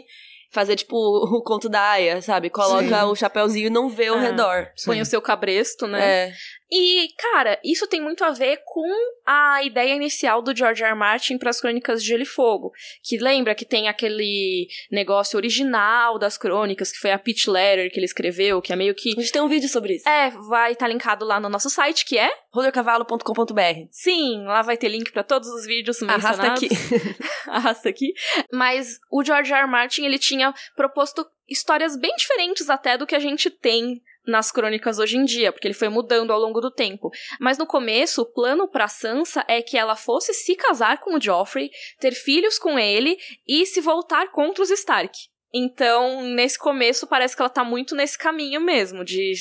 [0.50, 2.50] fazer tipo o conto da Aya, sabe?
[2.50, 3.04] Coloca Sim.
[3.06, 4.22] o chapéuzinho e não vê ao É.
[4.22, 4.68] redor.
[4.84, 5.02] Põe Sim.
[5.02, 6.28] o seu cabresto, né?
[6.28, 6.32] É.
[6.72, 8.88] E, cara, isso tem muito a ver com
[9.26, 10.90] a ideia inicial do George R.
[10.90, 10.96] R.
[10.96, 12.70] Martin para as Crônicas de Gelo e Fogo.
[13.02, 17.98] Que lembra que tem aquele negócio original das crônicas, que foi a pitch letter que
[17.98, 19.10] ele escreveu, que é meio que.
[19.18, 20.08] A gente tem um vídeo sobre isso.
[20.08, 22.30] É, vai estar linkado lá no nosso site, que é?
[22.52, 23.88] Rodercavalo.com.br.
[23.90, 26.38] Sim, lá vai ter link para todos os vídeos mencionados.
[26.40, 26.68] Arrasta aqui.
[27.48, 28.12] Arrasta aqui.
[28.52, 29.62] Mas o George R.
[29.62, 29.66] R.
[29.68, 30.39] Martin, ele tinha
[30.76, 35.50] proposto histórias bem diferentes até do que a gente tem nas crônicas hoje em dia,
[35.50, 37.10] porque ele foi mudando ao longo do tempo.
[37.40, 41.20] Mas no começo, o plano pra Sansa é que ela fosse se casar com o
[41.20, 45.18] Joffrey, ter filhos com ele e se voltar contra os Stark.
[45.52, 49.32] Então, nesse começo, parece que ela tá muito nesse caminho mesmo, de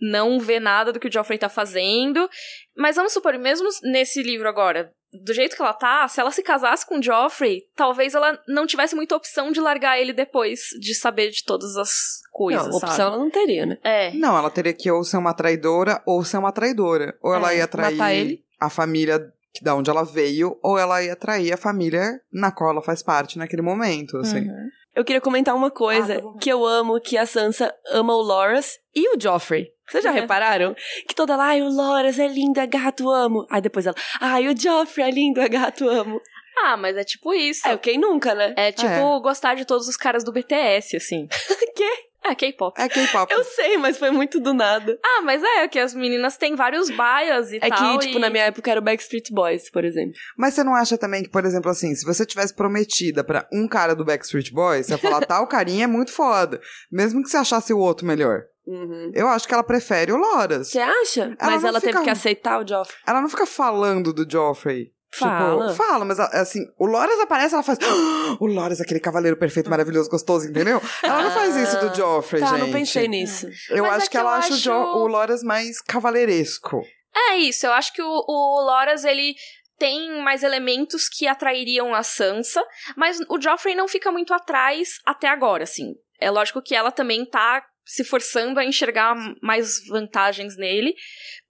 [0.00, 2.28] não ver nada do que o Joffrey tá fazendo.
[2.76, 6.42] Mas vamos supor, mesmo nesse livro agora, do jeito que ela tá, se ela se
[6.42, 10.94] casasse com o Joffrey, talvez ela não tivesse muita opção de largar ele depois de
[10.94, 11.90] saber de todas as
[12.30, 13.02] coisas, não, opção sabe?
[13.02, 13.78] ela não teria, né?
[13.82, 14.10] É.
[14.12, 17.16] Não, ela teria que ou ser uma traidora ou ser uma traidora.
[17.22, 18.44] Ou ela É, ia trair matar ele.
[18.60, 19.18] a família
[19.54, 23.02] que- da onde ela veio, ou ela ia trair a família na qual ela faz
[23.02, 24.40] parte naquele momento, assim.
[24.48, 24.68] Uhum.
[24.94, 28.20] Eu queria comentar uma coisa Ah, tá que eu amo, que a Sansa ama o
[28.22, 29.68] Loras e o Joffrey.
[29.90, 30.14] Vocês já É.
[30.20, 30.74] repararam?
[31.06, 33.46] Que toda lá, ai, o Loras é lindo, é gato, amo.
[33.50, 36.20] Aí depois ela, ai, o Joffrey é lindo, é gato, amo.
[36.60, 37.66] Ah, mas é tipo isso.
[37.68, 38.52] É, quem nunca, né?
[38.56, 39.20] É tipo É.
[39.20, 41.28] gostar de todos os caras do BTS, assim.
[41.76, 41.88] Quê?
[42.24, 42.74] É, K-pop.
[42.78, 43.32] É K-pop.
[43.32, 44.98] Eu sei, mas foi muito do nada.
[45.02, 47.96] Ah, mas é que as meninas têm vários bias e É tal.
[47.98, 50.12] que, tipo, e- na minha época era o Backstreet Boys, por exemplo.
[50.36, 53.68] Mas você não acha também que, por exemplo, assim, se você tivesse prometida pra um
[53.68, 56.60] cara do Backstreet Boys, você ia falar, tal carinha é muito foda.
[56.90, 58.42] Mesmo que você achasse o outro melhor.
[58.70, 59.10] Uhum.
[59.14, 60.68] Eu acho que ela prefere o Loras.
[60.70, 61.34] Você acha?
[61.40, 62.98] Ela mas ela fica- teve que aceitar o Joffrey.
[63.06, 64.92] Ela não fica falando do Joffrey.
[65.10, 65.68] Fala.
[65.72, 67.78] Tipo, fala, mas assim, o Loras aparece, ela faz.
[67.82, 70.82] "Ah, o Loras, aquele cavaleiro perfeito, maravilhoso, gostoso, entendeu?
[71.02, 72.60] Ela não faz isso do Joffrey, Tá, gente.
[72.60, 73.48] não pensei nisso.
[73.70, 76.82] Eu Mas acho é que, ela eu acha o, Jo- acho- o Loras mais cavaleiresco.
[77.30, 79.34] É isso, eu acho que o, o Loras, ele
[79.78, 82.62] tem mais elementos que atrairiam a Sansa,
[82.94, 85.94] mas o Joffrey não fica muito atrás até agora, assim.
[86.20, 90.94] É lógico que ela também tá se forçando a enxergar mais vantagens nele,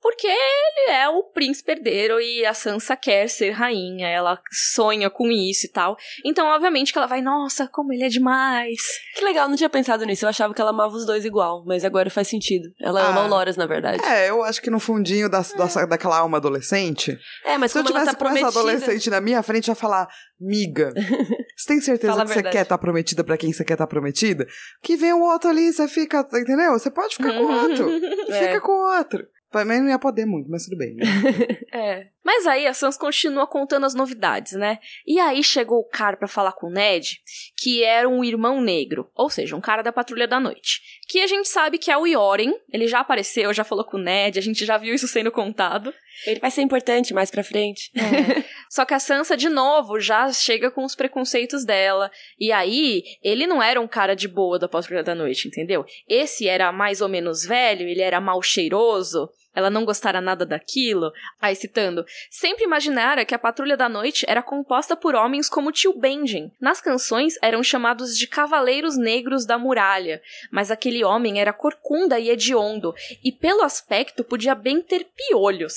[0.01, 4.41] porque ele é o príncipe herdeiro e a Sansa quer ser rainha, ela
[4.73, 5.97] sonha com isso e tal.
[6.25, 8.81] Então, obviamente que ela vai, nossa, como ele é demais.
[9.17, 10.25] Que legal, não tinha pensado nisso.
[10.25, 12.69] Eu achava que ela amava os dois igual, mas agora faz sentido.
[12.81, 13.09] Ela Ah.
[13.09, 14.01] ama o Loras, na verdade.
[14.05, 17.83] É, eu acho que no fundinho da, da- daquela alma adolescente, É, mas se eu
[17.83, 20.07] como ela tivesse tá com essa adolescente na minha frente, eu ia falar,
[20.41, 20.93] miga,
[21.59, 24.47] você tem certeza Fala que você quer estar prometida pra quem você quer estar prometida?
[24.81, 26.73] Que vem o outro ali, você fica, entendeu?
[26.73, 27.89] Você pode ficar com o outro.
[28.31, 28.47] É.
[28.47, 29.27] Fica com o outro.
[29.51, 30.95] Pra mim não ia poder muito, mas tudo bem.
[30.95, 31.05] né?
[31.73, 32.07] É.
[32.29, 34.79] Mas aí a Sans continua contando as novidades, né?
[35.07, 37.23] E aí chegou o cara pra falar com o Ned,
[37.57, 40.83] que era um irmão negro, ou seja, um cara da Patrulha da Noite.
[41.09, 44.01] Que a gente sabe que é o Yoren, ele já apareceu, já falou com o
[44.01, 45.91] Ned, a gente já viu isso sendo contado.
[46.27, 47.91] Ele vai ser importante mais pra frente.
[47.97, 48.45] É.
[48.69, 52.11] Só que a Sansa, de novo, já chega com os preconceitos dela.
[52.39, 55.87] E aí, ele não era um cara de boa da Patrulha da Noite, entendeu?
[56.07, 61.13] Esse era mais ou menos velho, ele era mal cheiroso, ela não gostara nada daquilo.
[61.43, 65.99] Aí citando, sempre imaginara que a Patrulha da Noite era composta por homens como tio
[65.99, 66.53] Benjen.
[66.61, 72.31] Nas canções eram chamados de Cavaleiros Negros da Muralha, mas aquele homem era corcunda e
[72.31, 72.95] hediondo,
[73.25, 75.75] e pelo aspecto podia bem ter piolhos.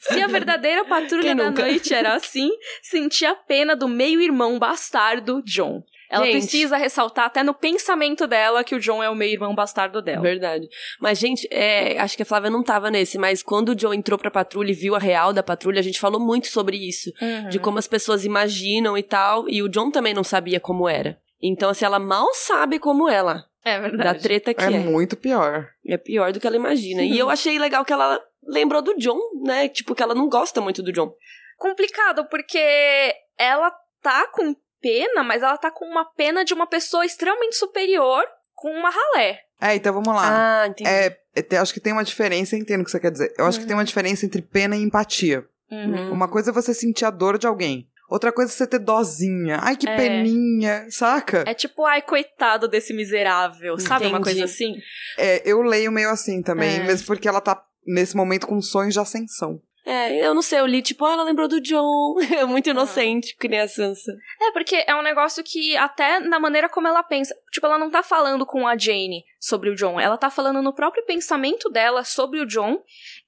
[0.00, 2.50] Se a verdadeira patrulha da noite era assim,
[2.82, 5.84] sentia a pena do meio-irmão bastardo John.
[6.10, 6.32] Ela Gente.
[6.38, 10.20] precisa ressaltar até no pensamento dela que o John é o meio-irmão bastardo dela.
[10.20, 10.68] Verdade.
[11.00, 14.18] Mas, gente, é, acho que a Flávia não tava nesse, mas quando o Joe entrou
[14.18, 17.12] pra patrulha e viu a real da patrulha, a gente falou muito sobre isso.
[17.22, 17.48] Uhum.
[17.48, 19.48] De como as pessoas imaginam e tal.
[19.48, 21.16] E o John também não sabia como era.
[21.40, 23.44] Então, assim, ela mal sabe como ela.
[23.64, 24.22] É Da verdade.
[24.22, 24.78] treta que É é.
[24.80, 25.68] muito pior.
[25.86, 27.02] É pior do que ela imagina.
[27.02, 29.68] E eu achei legal que ela lembrou do John, né?
[29.68, 31.12] Tipo, que ela não gosta muito do John.
[31.58, 33.70] complicado, porque ela
[34.02, 38.24] tá com pena, mas ela tá com uma pena de uma pessoa extremamente superior
[38.54, 39.40] com uma ralé.
[39.60, 40.62] É, então vamos lá.
[40.62, 40.88] Ah, entendi.
[40.88, 43.32] É, é, acho que tem uma diferença, entendo o que você quer dizer.
[43.38, 45.44] Eu acho que tem uma diferença entre pena e empatia.
[45.70, 46.12] Uhum.
[46.12, 47.88] Uma coisa é você sentir a dor de alguém.
[48.08, 49.60] Outra coisa é você ter dozinha.
[49.62, 49.96] Ai, que É.
[49.96, 51.44] peninha, saca?
[51.46, 54.06] É tipo, ai, coitado desse miserável, sabe?
[54.06, 54.40] Uma Entendi.
[54.40, 54.74] coisa assim.
[55.16, 56.82] É, eu leio meio assim também, É.
[56.84, 59.62] mesmo porque ela tá nesse momento com sonhos de ascensão.
[59.90, 62.14] É, eu não sei, eu li, tipo, ah, ela lembrou do John.
[62.40, 64.12] É muito inocente, que nem a Sansa.
[64.40, 67.34] É, porque é um negócio que até na maneira como ela pensa.
[67.50, 69.98] Tipo, ela não tá falando com a Jane sobre o John.
[70.00, 72.80] Ela tá falando no próprio pensamento dela sobre o John.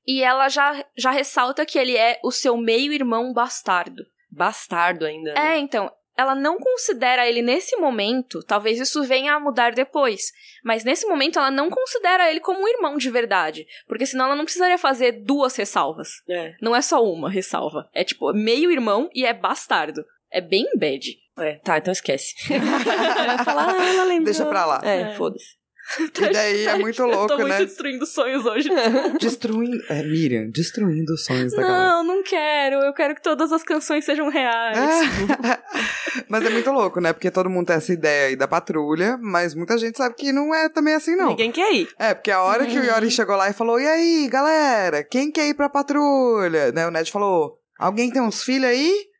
[0.06, 4.04] E ela já, já ressalta que ele é o seu meio-irmão bastardo.
[4.30, 5.34] Bastardo ainda.
[5.34, 5.56] né?
[5.56, 10.30] É, então, ela não considera ele nesse momento, talvez isso venha a mudar depois,
[10.64, 14.36] mas nesse momento ela não considera ele como um irmão de verdade, porque senão ela
[14.36, 16.08] não precisaria fazer duas ressalvas.
[16.28, 16.54] É.
[16.60, 20.04] Não é só uma ressalva, é tipo meio irmão e é bastardo.
[20.30, 21.04] É bem bad.
[21.38, 22.34] É, tá, então esquece.
[22.52, 24.24] Ela vai falar, ah, ela lembrou.
[24.26, 24.80] Deixa pra lá.
[24.84, 25.14] É, É.
[25.14, 25.61] foda-se.
[26.22, 27.64] E daí é muito Eu tô louco, muito né?
[27.64, 28.68] destruindo sonhos hoje.
[29.20, 29.82] Destruindo.
[29.88, 31.88] É, Miriam, destruindo os sonhos da galera.
[31.88, 32.76] Não, não quero.
[32.76, 34.78] Eu quero que todas as canções sejam reais.
[34.78, 36.22] É.
[36.28, 37.12] mas é muito louco, né?
[37.12, 40.54] Porque todo mundo tem essa ideia aí da patrulha, mas muita gente sabe que não
[40.54, 41.30] é também assim, não.
[41.30, 41.88] Ninguém quer ir.
[41.98, 45.30] É, porque a hora que o Yori chegou lá e falou: E aí, galera, quem
[45.30, 46.72] quer ir pra patrulha?
[46.72, 49.12] Né, o Ned falou: Alguém tem uns filhos aí?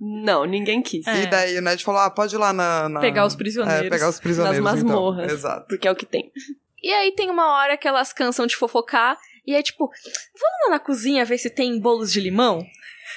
[0.00, 1.06] Não, ninguém quis.
[1.06, 1.22] É.
[1.22, 2.88] E daí o Ned falou: Ah, pode ir lá na.
[2.88, 3.86] na- Pegar os prisioneiros.
[3.86, 4.64] É, pegar os prisioneiros.
[4.64, 4.88] Nas então.
[4.88, 5.32] masmorras.
[5.32, 5.66] Exato.
[5.68, 6.30] Porque é o que tem.
[6.82, 10.70] E aí tem uma hora que elas cansam de fofocar e é tipo, vamos lá
[10.70, 12.64] na cozinha ver se tem bolos de limão?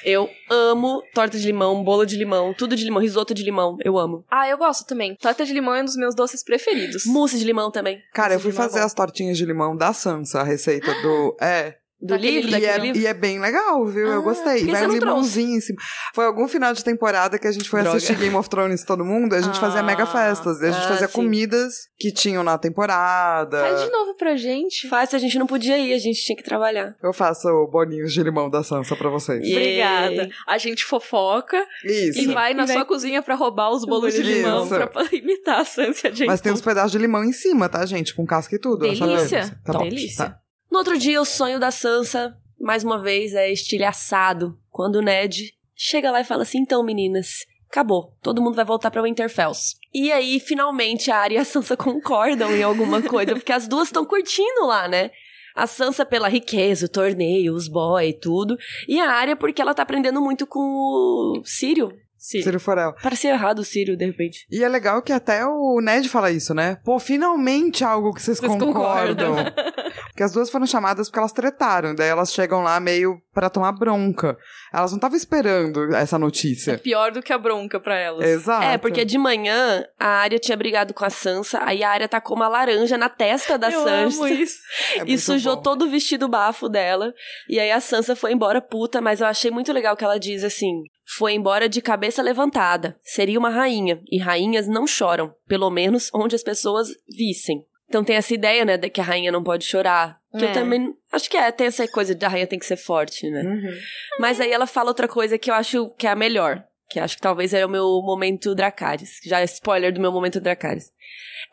[0.03, 3.77] Eu amo torta de limão, bolo de limão, tudo de limão, risoto de limão.
[3.81, 4.25] Eu amo.
[4.29, 5.15] Ah, eu gosto também.
[5.15, 7.05] Torta de limão é um dos meus doces preferidos.
[7.05, 8.01] Mousse de limão também.
[8.13, 8.85] Cara, eu Mousse fui limão é fazer bom.
[8.85, 11.37] as tortinhas de limão da Sansa, a receita do.
[11.39, 11.77] É.
[12.05, 12.99] Do livro, E é, livro.
[12.99, 14.09] e é bem legal, viu?
[14.11, 14.65] Ah, eu gostei.
[14.65, 15.79] Vai um limãozinho em cima.
[16.13, 17.95] Foi algum final de temporada que a gente foi Droga.
[17.97, 19.83] assistir Game of Thrones todo mundo, a gente fazia Ah.
[19.83, 20.59] mega festas.
[20.61, 21.13] E a gente Ah, fazia sim.
[21.13, 23.57] comidas que tinham na temporada.
[23.59, 24.87] Faz de novo pra gente.
[24.89, 26.93] Fácil, a gente não podia ir, a gente tinha que trabalhar.
[27.01, 29.41] Eu faço bolinhos de limão da Sansa pra vocês.
[29.47, 30.07] Yeah.
[30.07, 30.29] Obrigada.
[30.45, 32.19] A gente fofoca Isso.
[32.19, 34.29] e vai na E sua cozinha pra roubar os bolos de Isso.
[34.29, 36.27] limão pra imitar a Sansa Jane.
[36.27, 38.13] Mas tem uns pedaços de limão em cima, tá, gente?
[38.13, 38.79] Com casca e tudo.
[38.79, 39.57] delícia.
[39.63, 39.83] Tá bom.
[39.83, 40.25] Delícia.
[40.25, 40.42] Tá.
[40.73, 44.57] No outro dia, o sonho da Sansa, mais uma vez, é estilhaçado.
[44.71, 48.17] Quando o Ned chega lá e fala assim: então, meninas, acabou.
[48.23, 49.75] Todo mundo vai voltar pra Winterfells.
[49.93, 53.89] E aí, finalmente, a Arya e a Sansa concordam em alguma coisa, porque as duas
[53.89, 55.11] estão curtindo lá, né?
[55.55, 58.57] A Sansa pela riqueza, o torneio, os boy tudo.
[58.87, 61.95] E a Arya porque ela tá aprendendo muito com o Sírio.
[62.25, 62.93] Círio Forel.
[63.03, 64.45] Parecia errado o Sírio, de repente.
[64.49, 66.77] E é legal que até o Ned fala isso, né?
[66.85, 69.35] Pô, finalmente algo que vocês, Vocês concordam.
[69.35, 69.53] concordam.
[70.07, 71.93] porque as duas foram chamadas porque elas tretaram.
[71.93, 74.37] Daí elas chegam lá meio pra tomar bronca.
[74.73, 76.77] Elas não estavam esperando essa É notícia.
[76.77, 78.25] pior do que a bronca pra elas.
[78.25, 78.63] Exato.
[78.65, 82.37] É, porque de manhã a Arya tinha brigado com a Sansa, aí a Arya tacou
[82.37, 84.23] uma laranja na testa da Eu Sansa.
[84.23, 84.59] amo isso.
[84.99, 85.61] É E sujou bom.
[85.61, 87.13] todo o vestido bafo dela.
[87.49, 90.43] E aí a Sansa foi embora puta, mas eu achei muito legal que ela diz
[90.43, 90.83] assim:
[91.17, 92.97] foi embora de cabeça levantada.
[93.03, 94.01] Seria uma rainha.
[94.11, 95.33] E rainhas não choram.
[95.47, 97.65] Pelo menos onde as pessoas vissem.
[97.87, 100.19] Então tem essa ideia, né, de que a rainha não pode chorar.
[100.37, 100.49] Que É.
[100.49, 100.93] eu também.
[101.11, 103.41] Acho que é, tem essa coisa de a rainha tem que ser forte, né?
[103.43, 103.73] Uhum.
[104.19, 106.63] Mas aí ela fala outra coisa que eu acho que é a melhor.
[106.89, 109.19] Que acho que talvez é o meu momento Dracarys.
[109.23, 110.91] Já é spoiler do meu momento Dracarys.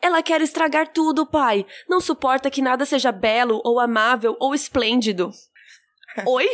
[0.01, 1.65] Ela quer estragar tudo, pai.
[1.87, 5.29] Não suporta que nada seja belo, ou amável, ou esplêndido.
[6.25, 6.47] Oi?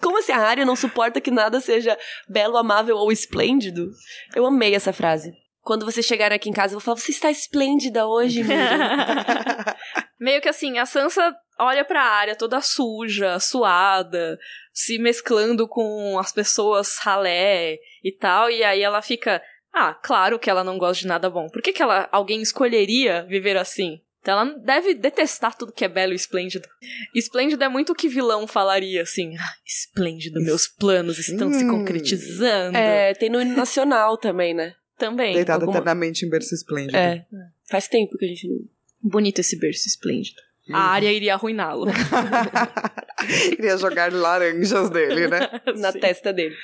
[0.00, 3.90] Como assim a Arya não suporta que nada seja belo, amável ou esplêndido?
[4.34, 5.32] Eu amei essa frase.
[5.62, 8.42] Quando vocês chegarem aqui em casa, eu vou falar: Você está esplêndida hoje.
[10.18, 14.38] Meio que assim, a Sansa olha pra área toda suja, suada,
[14.72, 19.42] se mesclando com as pessoas ralé e tal, e aí ela fica.
[19.72, 21.48] Ah, claro que ela não gosta de nada bom.
[21.48, 24.00] Por que, que ela, alguém escolheria viver assim?
[24.20, 26.68] Então ela deve detestar tudo que é belo e esplêndido.
[27.14, 29.36] Esplêndido é muito o que vilão falaria, assim.
[29.38, 31.68] Ah, esplêndido, meus planos estão se Hum.
[31.78, 32.76] concretizando.
[32.76, 34.74] é, tem no hino nacional também, né?
[34.98, 35.34] Também.
[35.34, 36.96] Deitada alguma- eternamente em berço esplêndido.
[36.96, 37.24] É.
[37.70, 38.58] Faz tempo que a gente não.
[39.00, 40.40] Bonito esse berço esplêndido.
[40.68, 40.76] Uhum.
[40.76, 41.86] A área iria arruiná-lo.
[43.56, 45.48] Queria jogar laranjas dele, né?
[45.78, 46.00] Na Sim.
[46.00, 46.54] testa dele.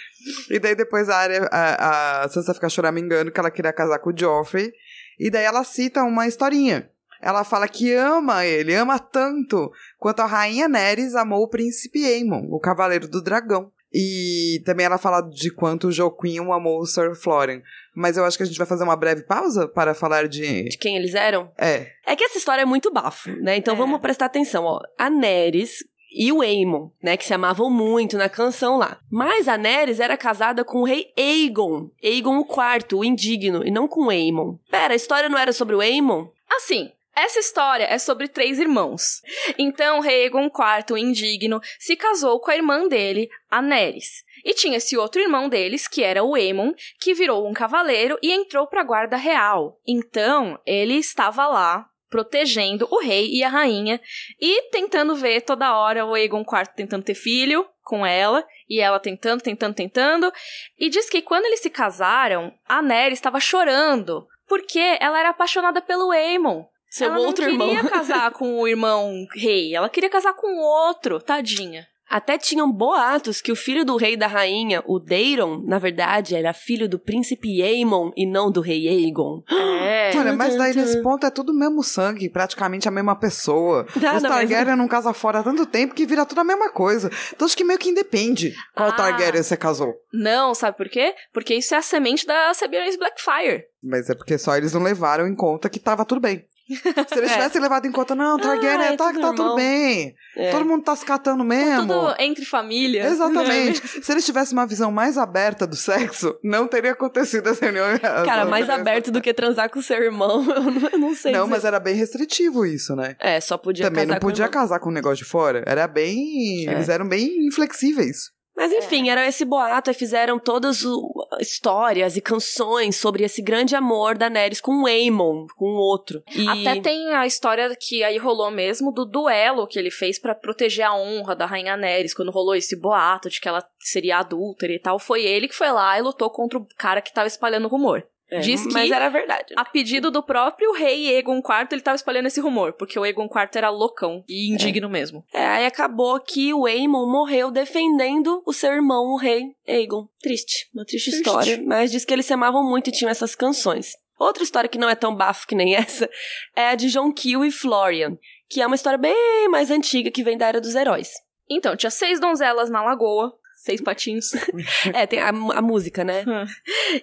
[0.50, 4.10] E daí depois a, área, a, a Sansa fica choramingando que ela queria casar com
[4.10, 4.72] o Joffrey.
[5.18, 6.90] E daí ela cita uma historinha.
[7.24, 12.48] Ela fala que ama ele, ama tanto quanto a rainha Nerys amou o príncipe Aemon,
[12.50, 13.72] o cavaleiro do dragão.
[13.96, 17.62] E também ela fala de quanto o Joquinho amou o Sir Florian.
[17.94, 20.64] Mas eu acho que a gente vai fazer uma breve pausa para falar de...
[20.68, 21.50] De quem eles eram?
[21.56, 23.56] É, É que essa história é muito bafo, né?
[23.56, 23.76] Então É.
[23.76, 24.80] vamos prestar atenção, ó.
[24.98, 25.78] A Neres
[26.12, 27.16] e o Aemon, né?
[27.16, 28.98] Que se amavam muito na canção lá.
[29.10, 31.88] Mas a Neres era casada com o rei Aegon.
[32.02, 34.56] Aegon IV, o indigno, e não com o Aemon.
[34.70, 36.26] Pera, a história não era sobre o Aemon?
[36.50, 39.20] Assim, essa história é sobre três irmãos.
[39.58, 44.24] Então, rei Egon IV, indigno, se casou com a irmã dele, a Neres.
[44.44, 48.32] E tinha esse outro irmão deles, que era o Aemon, que virou um cavaleiro e
[48.32, 49.80] entrou para a guarda real.
[49.86, 54.00] Então, ele estava lá protegendo o rei e a rainha
[54.40, 59.00] e tentando ver toda hora o Aegon IV tentando ter filho com ela e ela
[59.00, 60.32] tentando, tentando, tentando.
[60.78, 65.80] E diz que quando eles se casaram, a Neres estava chorando porque ela era apaixonada
[65.80, 66.64] pelo Aemon.
[66.96, 67.68] Seu ela outro não irmão.
[67.68, 71.86] queria casar com o irmão rei, ela queria casar com o outro, tadinha.
[72.08, 76.36] Até tinham boatos que o filho do rei e da rainha, o Daeron, na verdade,
[76.36, 79.42] era filho do príncipe Aemon e não do rei Aegon.
[79.84, 80.12] É.
[80.16, 83.86] Olha, mas daí nesse ponto é tudo o mesmo sangue, praticamente a mesma pessoa.
[83.96, 86.70] Nada, Os mas- Targaryen não casam fora há tanto tempo que vira tudo a mesma
[86.70, 87.10] coisa.
[87.34, 88.92] Então acho que meio que independe qual Ah.
[88.92, 89.92] Targaryen você casou.
[90.12, 91.14] Não, sabe por quê?
[91.32, 93.64] Porque isso é a semente da Siberian Blackfire.
[93.82, 96.44] Mas é porque só eles não levaram em conta que tava tudo bem.
[96.74, 97.34] Se eles É.
[97.34, 100.14] tivessem levado em conta, não, Targaryen Ah, é tá, tudo tá tudo bem.
[100.36, 100.50] É.
[100.50, 101.86] Todo mundo tá se catando mesmo.
[101.86, 103.06] Tudo entre família.
[103.06, 103.86] Exatamente.
[104.02, 107.86] Se eles tivessem uma visão mais aberta do sexo, não teria acontecido essa reunião.
[108.24, 110.44] Cara, mais aberto do que transar com seu irmão,
[110.92, 111.32] eu não, sei.
[111.32, 111.50] Não, dizer.
[111.50, 113.14] mas era bem restritivo isso, né?
[113.20, 114.60] É, só podia Também não com o podia irmão.
[114.60, 115.62] casar com um negócio de fora.
[115.66, 116.66] Era bem.
[116.68, 116.72] É.
[116.72, 118.33] Eles eram bem inflexíveis.
[118.56, 123.74] Mas enfim, era esse boato e fizeram todas o- histórias e canções sobre esse grande
[123.74, 126.22] amor da Neres com o Aemon, com o outro.
[126.34, 126.48] E...
[126.48, 130.84] Até tem a história que aí rolou mesmo do duelo que ele fez pra proteger
[130.86, 134.78] a honra da rainha Neres, quando rolou esse boato de que ela seria adúltera e
[134.78, 134.98] tal.
[134.98, 138.06] Foi ele que foi lá e lutou contra o cara que tava espalhando o rumor.
[138.34, 139.54] É, Diz que Mas era verdade.
[139.56, 143.26] A pedido do próprio rei Egon IV, ele tava espalhando esse rumor, porque o Egon
[143.26, 145.24] IV era loucão e indigno mesmo.
[145.32, 150.08] É, aí acabou que o Aemon morreu defendendo o seu irmão, o rei Aegon.
[150.20, 151.26] Triste, uma triste, Triste.
[151.28, 153.92] história, mas diz que eles se amavam muito e tinham essas canções.
[154.18, 156.10] Outra história que não é tão bafo que nem essa
[156.56, 158.18] é a de John Kill e Florian,
[158.48, 161.12] que é uma história bem mais antiga que vem da Era dos Heróis.
[161.48, 163.32] Então, tinha seis donzelas na lagoa,
[163.64, 164.32] seis patinhos.
[164.92, 166.24] É, tem a, a música, né?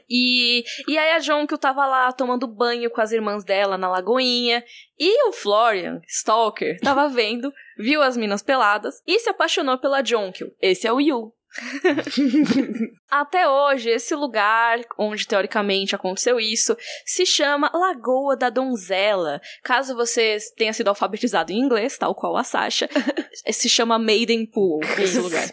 [0.10, 4.64] e, e aí a Jonquil tava lá tomando banho com as irmãs dela na lagoinha.
[5.00, 10.54] E o Florian, Stalker, tava vendo, viu as minas peladas e se apaixonou pela Jonquil.
[10.62, 11.34] Esse é o Yu.
[13.10, 19.42] Até hoje, esse lugar onde teoricamente aconteceu isso se chama Lagoa da Donzela.
[19.64, 22.90] Caso você tenha sido alfabetizado em inglês, tal qual a Sasha,
[23.52, 25.52] se chama Maiden Pool esse lugar.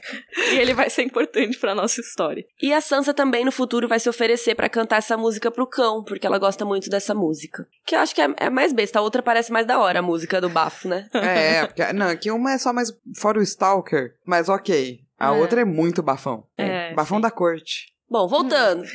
[0.53, 2.45] E ele vai ser importante pra nossa história.
[2.63, 6.05] E a Sansa também no futuro vai se oferecer pra cantar essa música pro cão,
[6.05, 7.67] porque ela gosta muito dessa música.
[7.85, 10.03] Que eu acho que é, é mais besta, a outra parece mais da hora, a
[10.03, 11.09] música do bafo, né?
[11.13, 15.08] É, porque, não, que uma é só mais fora o Stalker, mas ok.
[15.19, 15.39] A É.
[15.39, 16.47] outra é muito bafão.
[16.57, 17.23] É, bafão sim.
[17.23, 17.93] da corte.
[18.09, 18.85] Bom, voltando.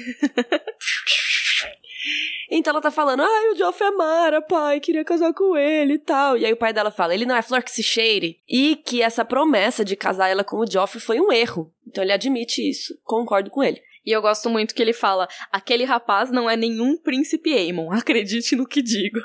[2.52, 6.00] Então ela tá falando, ai, o Joffrey é Mara, pai, queria casar com ele e
[6.00, 6.38] tal.
[6.38, 8.40] E aí o pai dela fala, ele não é flor que se cheire.
[8.48, 11.74] E que essa promessa de casar ela com o Joffrey foi um erro.
[11.88, 13.82] Então ele admite isso, concordo com ele.
[14.06, 18.56] E eu gosto muito que ele fala: aquele rapaz não é nenhum príncipe Aemon, acredite
[18.56, 19.20] no que digo.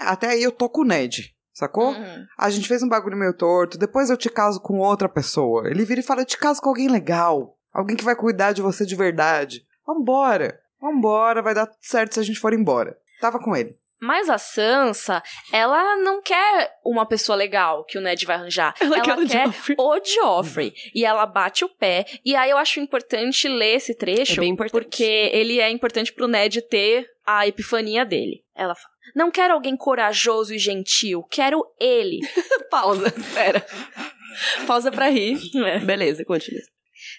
[0.00, 1.92] Até aí eu tô com o Ned, sacou?
[1.92, 2.26] Uhum.
[2.36, 5.68] A gente fez um bagulho meio torto, depois eu te caso com outra pessoa.
[5.70, 7.56] Ele vira e fala: eu te caso com alguém legal.
[7.72, 9.64] Alguém que vai cuidar de você de verdade.
[9.86, 10.60] Vambora.
[10.80, 12.96] Vambora, vai dar certo se a gente for embora.
[13.20, 13.74] Tava com ele.
[14.04, 18.74] Mas a Sansa, ela não quer uma pessoa legal que o Ned vai arranjar.
[18.78, 19.76] Ela Ela, quer o quer Joffrey.
[19.78, 20.74] o Joffrey.
[20.94, 22.04] E ela bate o pé.
[22.22, 24.34] E aí eu acho importante ler esse trecho.
[24.34, 24.72] É bem importante.
[24.78, 28.42] Porque ele é importante pro Ned ter a epifania dele.
[28.54, 32.20] Ela fala: Não quero alguém corajoso e gentil, quero ele.
[32.70, 33.10] Pausa.
[33.32, 33.64] Pera.
[34.66, 35.38] Pausa pra rir.
[35.64, 35.78] É.
[35.78, 36.60] Beleza, continua.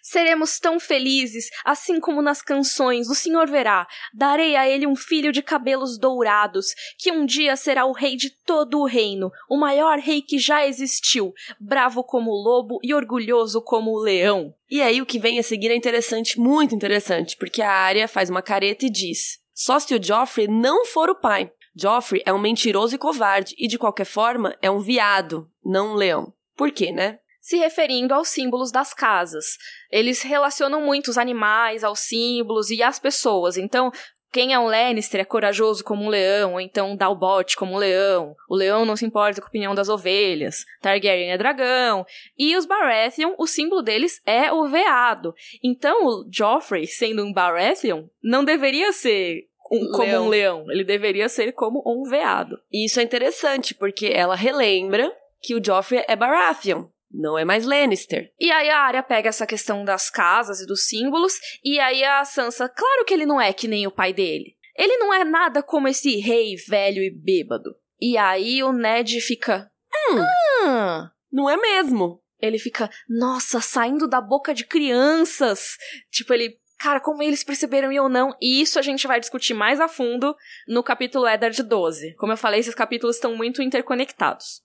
[0.02, 3.88] Seremos tão felizes, assim como nas canções, o Senhor verá.
[4.14, 6.68] Darei a ele um filho de cabelos dourados,
[6.98, 10.66] que um dia será o rei de todo o reino, o maior rei que já
[10.66, 14.54] existiu, bravo como o lobo e orgulhoso como o leão.
[14.70, 18.30] E aí o que vem a seguir é interessante, muito interessante, porque a Arya faz
[18.30, 21.50] uma careta e diz: só se o Joffrey não for o pai.
[21.76, 25.96] Joffrey é um mentiroso e covarde e de qualquer forma é um viado, não um
[25.96, 26.34] leão.
[26.56, 27.20] Por quê, né?
[27.46, 29.46] Se referindo aos símbolos das casas.
[29.92, 33.56] Eles relacionam muito os animais aos símbolos e às pessoas.
[33.56, 33.92] Então,
[34.34, 37.74] quem é um Lannister é corajoso como um leão, ou então dá o bote como
[37.74, 38.36] um leão.
[38.50, 40.66] O leão não se importa com a opinião das ovelhas.
[40.82, 42.04] Targaryen é dragão.
[42.36, 45.32] E os Baratheon, o símbolo deles é o veado.
[45.64, 50.26] Então, o Joffrey, sendo um Baratheon, não deveria ser um- como Leão.
[50.26, 50.72] um leão.
[50.72, 52.58] Ele deveria ser como um veado.
[52.72, 57.66] E isso é interessante, porque ela relembra que o Joffrey é Baratheon, não é mais
[57.66, 58.32] Lannister.
[58.40, 61.34] E aí a Arya pega essa questão das casas e dos símbolos,
[61.64, 64.56] e aí a Sansa, claro que ele não é que nem o pai dele.
[64.78, 67.76] Ele não é nada como esse rei velho e bêbado.
[68.00, 69.72] E aí o Ned fica.
[70.10, 71.10] Hum.
[71.32, 72.22] Não é mesmo?
[72.40, 75.78] Ele fica, nossa, saindo da boca de crianças.
[76.12, 76.60] Tipo, ele.
[76.78, 78.36] Cara, como eles perceberam e eu não.
[78.42, 80.36] E isso a gente vai discutir mais a fundo
[80.68, 82.14] no capítulo Eddard 12.
[82.16, 84.62] Como eu falei, esses capítulos estão muito interconectados.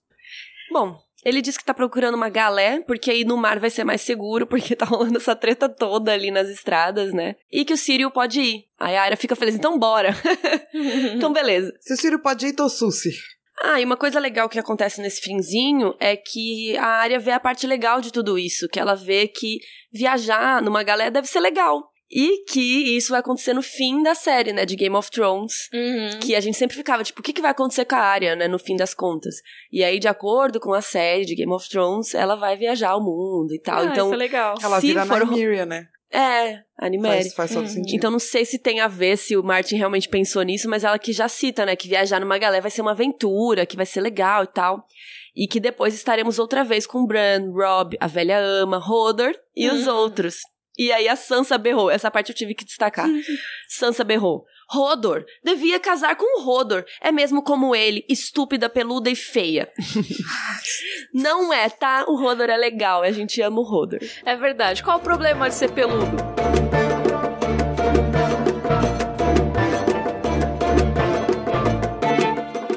[0.71, 4.01] Bom, ele diz que tá procurando uma galé, porque aí no mar vai ser mais
[4.01, 7.35] seguro, porque tá rolando essa treta toda ali nas estradas, né?
[7.51, 8.65] E que o Sírio pode ir.
[8.79, 10.15] Aí a Arya fica feliz, então bora.
[11.15, 11.71] então beleza.
[11.79, 13.11] Se o Ciro pode ir, tô Sussi.
[13.63, 17.39] Ah, e uma coisa legal que acontece nesse finzinho é que a Arya vê a
[17.39, 19.59] parte legal de tudo isso, que ela vê que
[19.93, 21.90] viajar numa galé deve ser legal.
[22.13, 25.69] E que isso vai acontecer no fim da série, né, de Game of Thrones.
[25.73, 26.19] Uhum.
[26.19, 28.47] Que a gente sempre ficava, tipo, o que, que vai acontecer com a Arya, né,
[28.49, 29.35] no fim das contas?
[29.71, 33.01] E aí, de acordo com a série de Game of Thrones, ela vai viajar ao
[33.01, 33.79] mundo e tal.
[33.79, 34.55] Ah, então, isso é legal.
[34.61, 35.87] Ela Se vira for- Nymeria, né?
[36.13, 37.21] é, a Nymeria.
[37.21, 37.67] Faz, faz todo Hum.
[37.69, 37.95] sentido.
[37.95, 40.99] Então não sei se tem a ver se o Martin realmente pensou nisso, mas ela
[40.99, 44.01] que já cita, né, que viajar numa galera vai ser uma aventura, que vai ser
[44.01, 44.85] legal e tal.
[45.33, 49.87] E que depois estaremos outra vez com Bran, Rob, a velha ama, Hodor e os
[49.87, 49.95] Uhum.
[49.95, 50.35] outros.
[50.81, 53.07] E aí a Sansa berrou, essa parte eu tive que destacar.
[53.69, 54.47] Sansa berrou.
[54.67, 56.83] Rodor, devia casar com o Rodor.
[56.99, 59.71] É mesmo como ele, estúpida, peluda e feia.
[61.13, 62.05] Não é, tá?
[62.07, 63.99] O Rodor é legal, a gente ama o Rodor.
[64.25, 64.81] É verdade.
[64.81, 66.17] Qual o problema de ser peludo?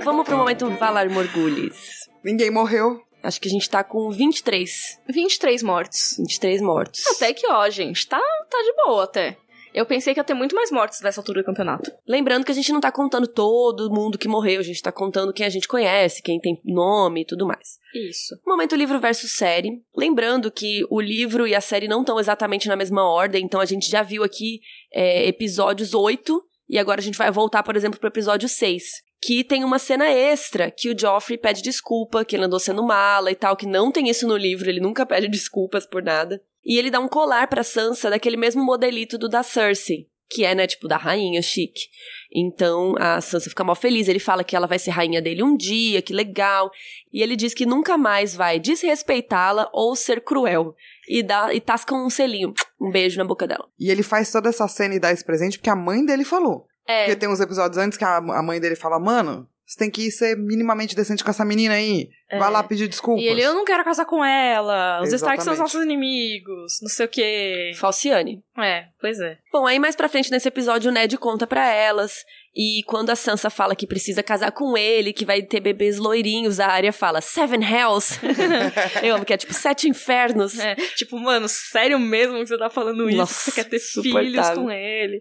[0.04, 2.06] Vamos pro momento Valar Morgulhos.
[2.22, 3.00] Ninguém morreu.
[3.24, 5.00] Acho que a gente tá com 23.
[5.08, 6.16] 23 mortos.
[6.18, 7.06] 23 mortos.
[7.06, 8.20] Até que, ó, gente, tá,
[8.50, 9.38] tá de boa até.
[9.72, 11.90] Eu pensei que ia ter muito mais mortos nessa altura do campeonato.
[12.06, 15.32] Lembrando que a gente não tá contando todo mundo que morreu, a gente tá contando
[15.32, 17.80] quem a gente conhece, quem tem nome e tudo mais.
[17.92, 18.38] Isso.
[18.46, 19.82] Momento livro versus série.
[19.96, 23.64] Lembrando que o livro e a série não estão exatamente na mesma ordem, então a
[23.64, 24.60] gente já viu aqui
[24.92, 28.84] é, episódios 8 e agora a gente vai voltar, por exemplo, pro episódio 6.
[29.24, 33.30] Que tem uma cena extra que o Joffrey pede desculpa, que ele andou sendo mala
[33.30, 36.42] e tal, que não tem isso no livro, ele nunca pede desculpas por nada.
[36.62, 40.54] E ele dá um colar pra Sansa daquele mesmo modelito do da Cersei, que é,
[40.54, 41.88] né, tipo, da rainha chique.
[42.30, 45.56] Então a Sansa fica mal feliz, ele fala que ela vai ser rainha dele um
[45.56, 46.70] dia, que legal.
[47.10, 50.74] E ele diz que nunca mais vai desrespeitá-la ou ser cruel.
[51.08, 53.66] E, dá, e tasca um selinho, um beijo na boca dela.
[53.80, 56.66] E ele faz toda essa cena e dá esse presente porque a mãe dele falou.
[56.86, 57.04] É.
[57.04, 60.10] Porque tem uns episódios antes que a, a mãe dele fala, mano, você tem que
[60.10, 62.08] ser minimamente decente com essa menina aí.
[62.30, 62.52] Vai É.
[62.52, 63.24] lá pedir desculpas.
[63.24, 65.00] E ele, eu não quero casar com ela.
[65.02, 66.78] Os Stark são os nossos inimigos.
[66.82, 67.72] Não sei o quê.
[67.76, 68.42] Falciane.
[68.58, 69.38] É, pois é.
[69.52, 72.24] Bom, aí mais pra frente nesse episódio o Ned conta pra elas.
[72.56, 76.60] E quando a Sansa fala que precisa casar com ele, que vai ter bebês loirinhos,
[76.60, 78.20] a Arya fala Seven Hells.
[79.02, 80.58] Eu amo que é tipo sete infernos.
[80.58, 83.16] É, tipo, mano, sério mesmo que você tá falando isso?
[83.18, 85.20] Nossa, você quer ter filhos com ele?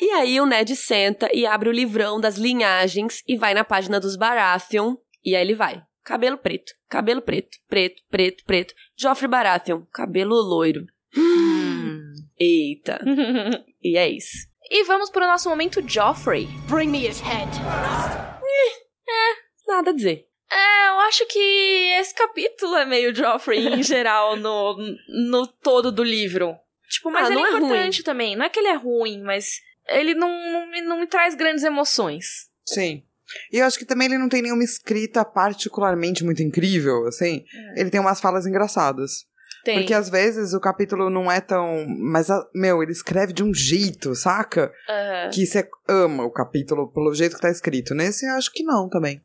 [0.00, 3.98] E aí o Ned senta e abre o livrão das linhagens e vai na página
[3.98, 4.96] dos Baratheon.
[5.24, 5.82] E aí ele vai.
[6.04, 8.74] Cabelo preto, cabelo preto, preto, preto, preto.
[8.96, 10.86] Joffrey Baratheon, cabelo loiro.
[12.38, 13.00] Eita.
[13.82, 14.48] E é isso.
[14.68, 16.48] e vamos pro nosso momento Joffrey.
[16.68, 17.48] Bring me his head.
[19.66, 20.26] Nada a dizer.
[20.50, 21.38] É, eu acho que
[22.00, 24.76] esse capítulo é meio Joffrey em geral no,
[25.08, 26.56] no todo do livro.
[26.88, 28.34] Tipo, mas Ah, ele não é é importante também.
[28.36, 31.64] Não é que ele é ruim, mas ele não, não, me- não me traz grandes
[31.64, 32.48] emoções.
[32.64, 33.02] Sim.
[33.52, 37.44] E eu acho que também ele não tem nenhuma escrita particularmente muito incrível, assim.
[37.76, 39.24] Ele tem umas falas engraçadas.
[39.64, 39.78] Tem.
[39.78, 41.84] Porque às vezes o capítulo não é tão.
[41.88, 44.72] Mas, meu, ele escreve de um jeito, saca?
[44.88, 45.30] Aham.
[45.34, 47.92] Que você ama o capítulo pelo jeito que tá escrito.
[47.92, 49.20] Nesse eu acho que não também.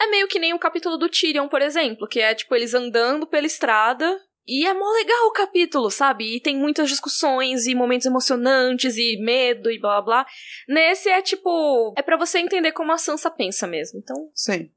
[0.00, 3.26] É meio que nem o capítulo do Tyrion, por exemplo, que é tipo eles andando
[3.26, 4.18] pela estrada.
[4.46, 6.36] E é mó legal o capítulo, sabe?
[6.36, 10.26] E tem muitas discussões e momentos emocionantes e medo e blá blá blá.
[10.68, 11.92] Nesse é tipo.
[11.96, 13.98] É pra você entender como a Sansa pensa mesmo.
[13.98, 14.30] Então.
[14.34, 14.70] Sim.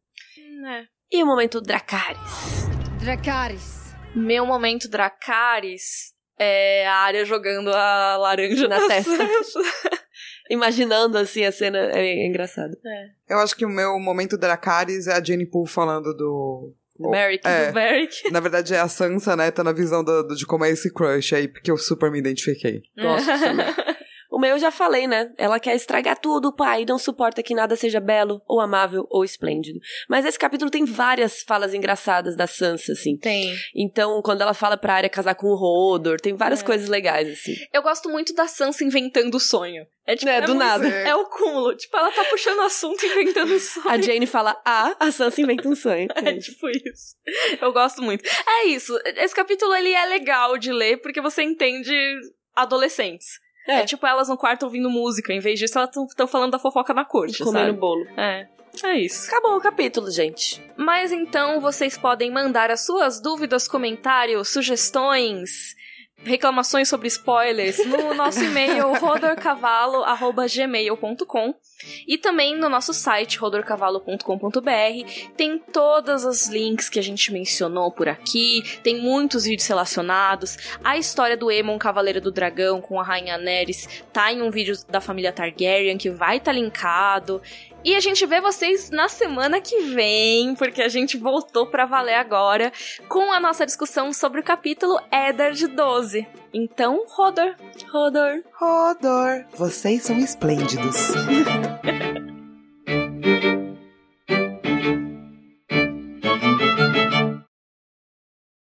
[0.67, 0.86] É.
[1.11, 2.20] E o momento Dracarys.
[2.99, 3.93] Dracarys.
[4.15, 9.11] Meu momento Dracarys é a área jogando a laranja Na na, testa.
[10.49, 12.76] Imaginando assim a cena, é engraçado.
[13.28, 16.74] Eu acho que o meu momento Dracarys é a Jenny Poole falando do.
[16.99, 17.47] Do Merrick.
[17.47, 17.67] É.
[17.67, 18.29] Do Beric.
[18.31, 19.49] Na verdade é a Sansa, né?
[19.51, 22.19] Tá na visão do, do- de como é esse crush aí, porque eu super me
[22.19, 22.81] identifiquei.
[22.99, 23.65] Gosto também.
[24.39, 25.33] O meu eu já falei, né?
[25.37, 29.77] Ela quer estragar tudo, pai, não suporta que nada seja belo, ou amável, ou esplêndido.
[30.07, 33.17] Mas esse capítulo tem várias falas engraçadas da Sansa, assim.
[33.17, 33.53] Tem.
[33.75, 36.65] Então, quando ela fala pra área casar com o Rodor, tem várias É.
[36.65, 37.53] coisas legais, assim.
[37.73, 39.85] Eu gosto muito da Sansa inventando o sonho.
[40.07, 40.87] É tipo, É, do muito- nada.
[40.87, 41.75] É o cúmulo.
[41.75, 43.89] Tipo, ela tá puxando assunto e inventando sonho.
[43.89, 46.07] A Jane fala A, a Sansa inventa um sonho.
[46.15, 47.17] É tipo isso.
[47.59, 48.23] Eu gosto muito.
[48.47, 48.97] É isso.
[49.17, 51.93] Esse capítulo ele é legal de ler porque você entende
[52.55, 53.27] adolescentes.
[53.70, 53.86] É, É.
[53.86, 55.32] tipo elas no quarto ouvindo música.
[55.34, 57.78] Em vez disso, elas estão falando da fofoca na corte, Comendo sabe?
[57.80, 58.05] bolo.
[58.17, 58.47] É.
[58.84, 59.28] É isso.
[59.28, 60.61] Acabou o capítulo, gente.
[60.78, 65.76] Mas então vocês podem mandar as suas dúvidas, comentários, sugestões,
[66.24, 71.55] reclamações sobre spoilers no nosso e-mail rodorcavalo@gmail.com
[72.07, 78.09] e também no nosso site rodorcavalo.com.br tem todos os links que a gente mencionou por
[78.09, 80.57] aqui, tem muitos vídeos relacionados.
[80.84, 84.76] A história do Aemon Cavaleiro do Dragão com a rainha Nerys tá em um vídeo
[84.89, 87.41] da família Targaryen que vai estar tá linkado.
[87.84, 92.15] E a gente vê vocês na semana que vem, porque a gente voltou pra valer
[92.15, 92.71] agora
[93.07, 96.27] com a nossa discussão sobre o capítulo Eddard 12.
[96.53, 97.55] Então, Rodor,
[97.89, 98.43] Rodor.
[98.53, 100.95] Rodor, vocês são esplêndidos.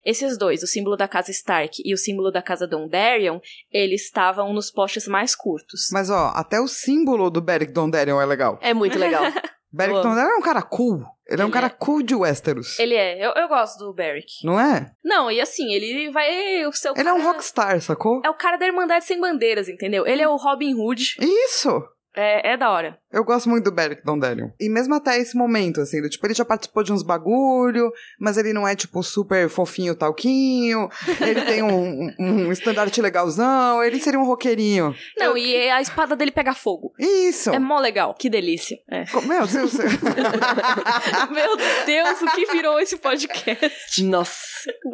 [0.05, 3.39] Esses dois, o símbolo da casa Stark e o símbolo da casa Dondarrion,
[3.71, 5.89] eles estavam nos postes mais curtos.
[5.93, 8.59] Mas ó, até o símbolo do Beric Dondarrion é legal.
[8.61, 9.23] É muito legal.
[9.75, 10.03] Beric amo.
[10.03, 11.03] Dondarrion é um cara cool.
[11.27, 11.71] Ele é um Ele cara é.
[11.71, 12.79] cool de Westeros.
[12.79, 14.45] Ele é, eu, eu gosto do Beric.
[14.45, 14.91] Não é?
[15.03, 16.67] Não, e assim, ele vai.
[16.67, 18.21] O seu Ele é um cara- rockstar, sacou?
[18.25, 20.07] É o cara da Irmandade Sem Bandeiras, entendeu?
[20.07, 21.17] Ele é o Robin Hood.
[21.21, 21.83] Isso!
[22.15, 22.99] É, é da hora.
[23.13, 24.51] Eu gosto muito do Beric Dondarrion.
[24.59, 28.37] E mesmo até esse momento, assim, do, tipo, ele já participou de uns bagulho, mas
[28.37, 30.89] ele não é, tipo, super fofinho talquinho.
[31.21, 34.95] Ele tem um, um, um estandarte legalzão, ele seria um roqueirinho.
[35.19, 36.93] Não, e a espada dele pega fogo.
[36.99, 37.51] Isso!
[37.51, 38.15] É mó legal.
[38.15, 38.79] que delícia.
[38.91, 39.05] É.
[39.27, 39.73] Meu Deus,
[41.31, 41.57] Meu
[41.87, 44.03] Deus, o que virou esse podcast?
[44.05, 44.41] Nossa,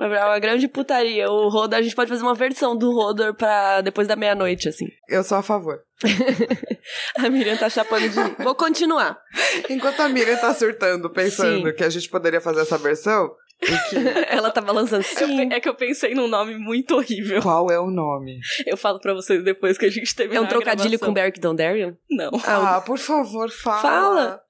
[0.01, 1.31] é uma grande putaria.
[1.31, 4.87] O Rodor, a gente pode fazer uma versão do Rodor pra depois da meia-noite, assim.
[5.09, 5.81] eu sou a favor.
[7.19, 8.35] A Miriam tá chapando mim.
[8.39, 9.21] Vou continuar.
[9.69, 11.75] Enquanto a Miriam tá surtando, pensando Sim.
[11.75, 13.31] que a gente poderia fazer essa versão,
[13.61, 13.97] que...
[14.31, 15.53] Ela tava lançando Eu sim.
[15.53, 17.43] é que eu pensei num nome muito horrível.
[17.43, 18.41] qual é o nome?
[18.67, 21.95] Eu falo pra vocês depois que a gente terminar É um trocadilho com Beric Dondarrion?
[22.11, 22.31] Não.
[22.47, 23.81] Ah, por favor, fala.
[23.81, 24.43] Fala.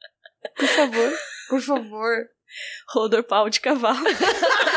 [0.57, 1.13] Por favor.
[1.49, 2.27] Por favor.
[2.91, 3.99] Rodor pau de cavalo.